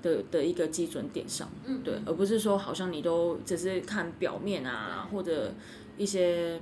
[0.03, 5.55] 的的一个基准点上，嗯，对，而不是说好像你都只是看表面啊，或者
[5.97, 6.61] 一些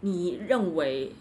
[0.00, 1.12] 你认为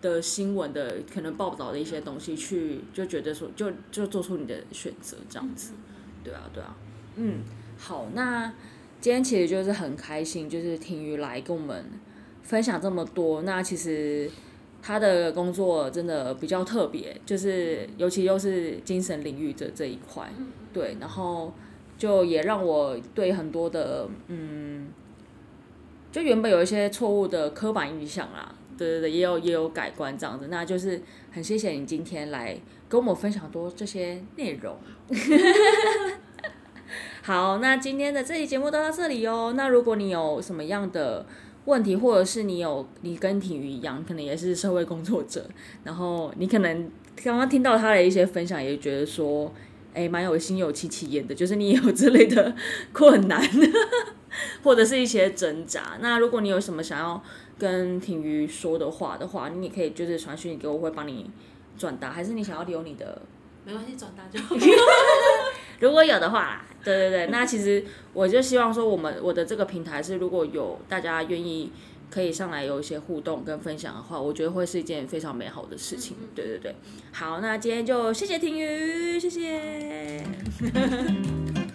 [0.00, 5.72] 的新闻的可能报道的一些东西去就觉得说就就做出你的选择这样子，
[6.22, 6.76] 对啊对啊，
[7.16, 7.40] 嗯，
[7.78, 8.52] 好，那
[9.00, 11.84] 今天其实就是很开心，就是听雨来跟我们
[12.42, 14.30] 分享这么多，那其实。
[14.82, 20.30] 他的工作真的比较特别，就是尤其又是精神领域的这一块，
[20.72, 21.52] 对，然后
[21.98, 24.86] 就也让我对很多的嗯，
[26.16, 34.74] 就原本有一些错误的刻板印象啦，对对对，也有也有改观这样子，那就是很谢谢你今天来跟我们分享多这些内容。
[37.20, 39.52] 好，那今天的这期节目都到这里哦。
[39.54, 41.26] 那如果你有什么样的
[41.66, 45.46] 问题，或者是你有你跟体育一样，可能也是社会工作者，
[45.84, 46.90] 然后你可能
[47.22, 49.52] 刚刚听到他的一些分享，也觉得说，
[49.96, 52.54] 哎，蛮有心有戚戚焉的，就是你有之类的
[52.92, 53.42] 困难，
[54.62, 55.96] 或者是一些挣扎。
[56.00, 57.22] 那如果你有什么想要
[57.58, 61.30] 跟婷瑜说的话的话，你也可以就是传讯给我，我会帮你
[61.78, 63.22] 转达，还是你想要留你的？
[63.64, 64.54] 没关系，转达就好。
[65.80, 71.72] 如果有的话，对对对，那其实我就希望说，我们我的这个平台是，如果有大家愿意
[72.10, 76.16] 可以上来有一些互动跟分享的话，我觉得会是一件非常美好的事情。
[76.34, 76.74] 对对对，
[77.12, 80.22] 好，那今天就谢谢婷瑜，谢谢。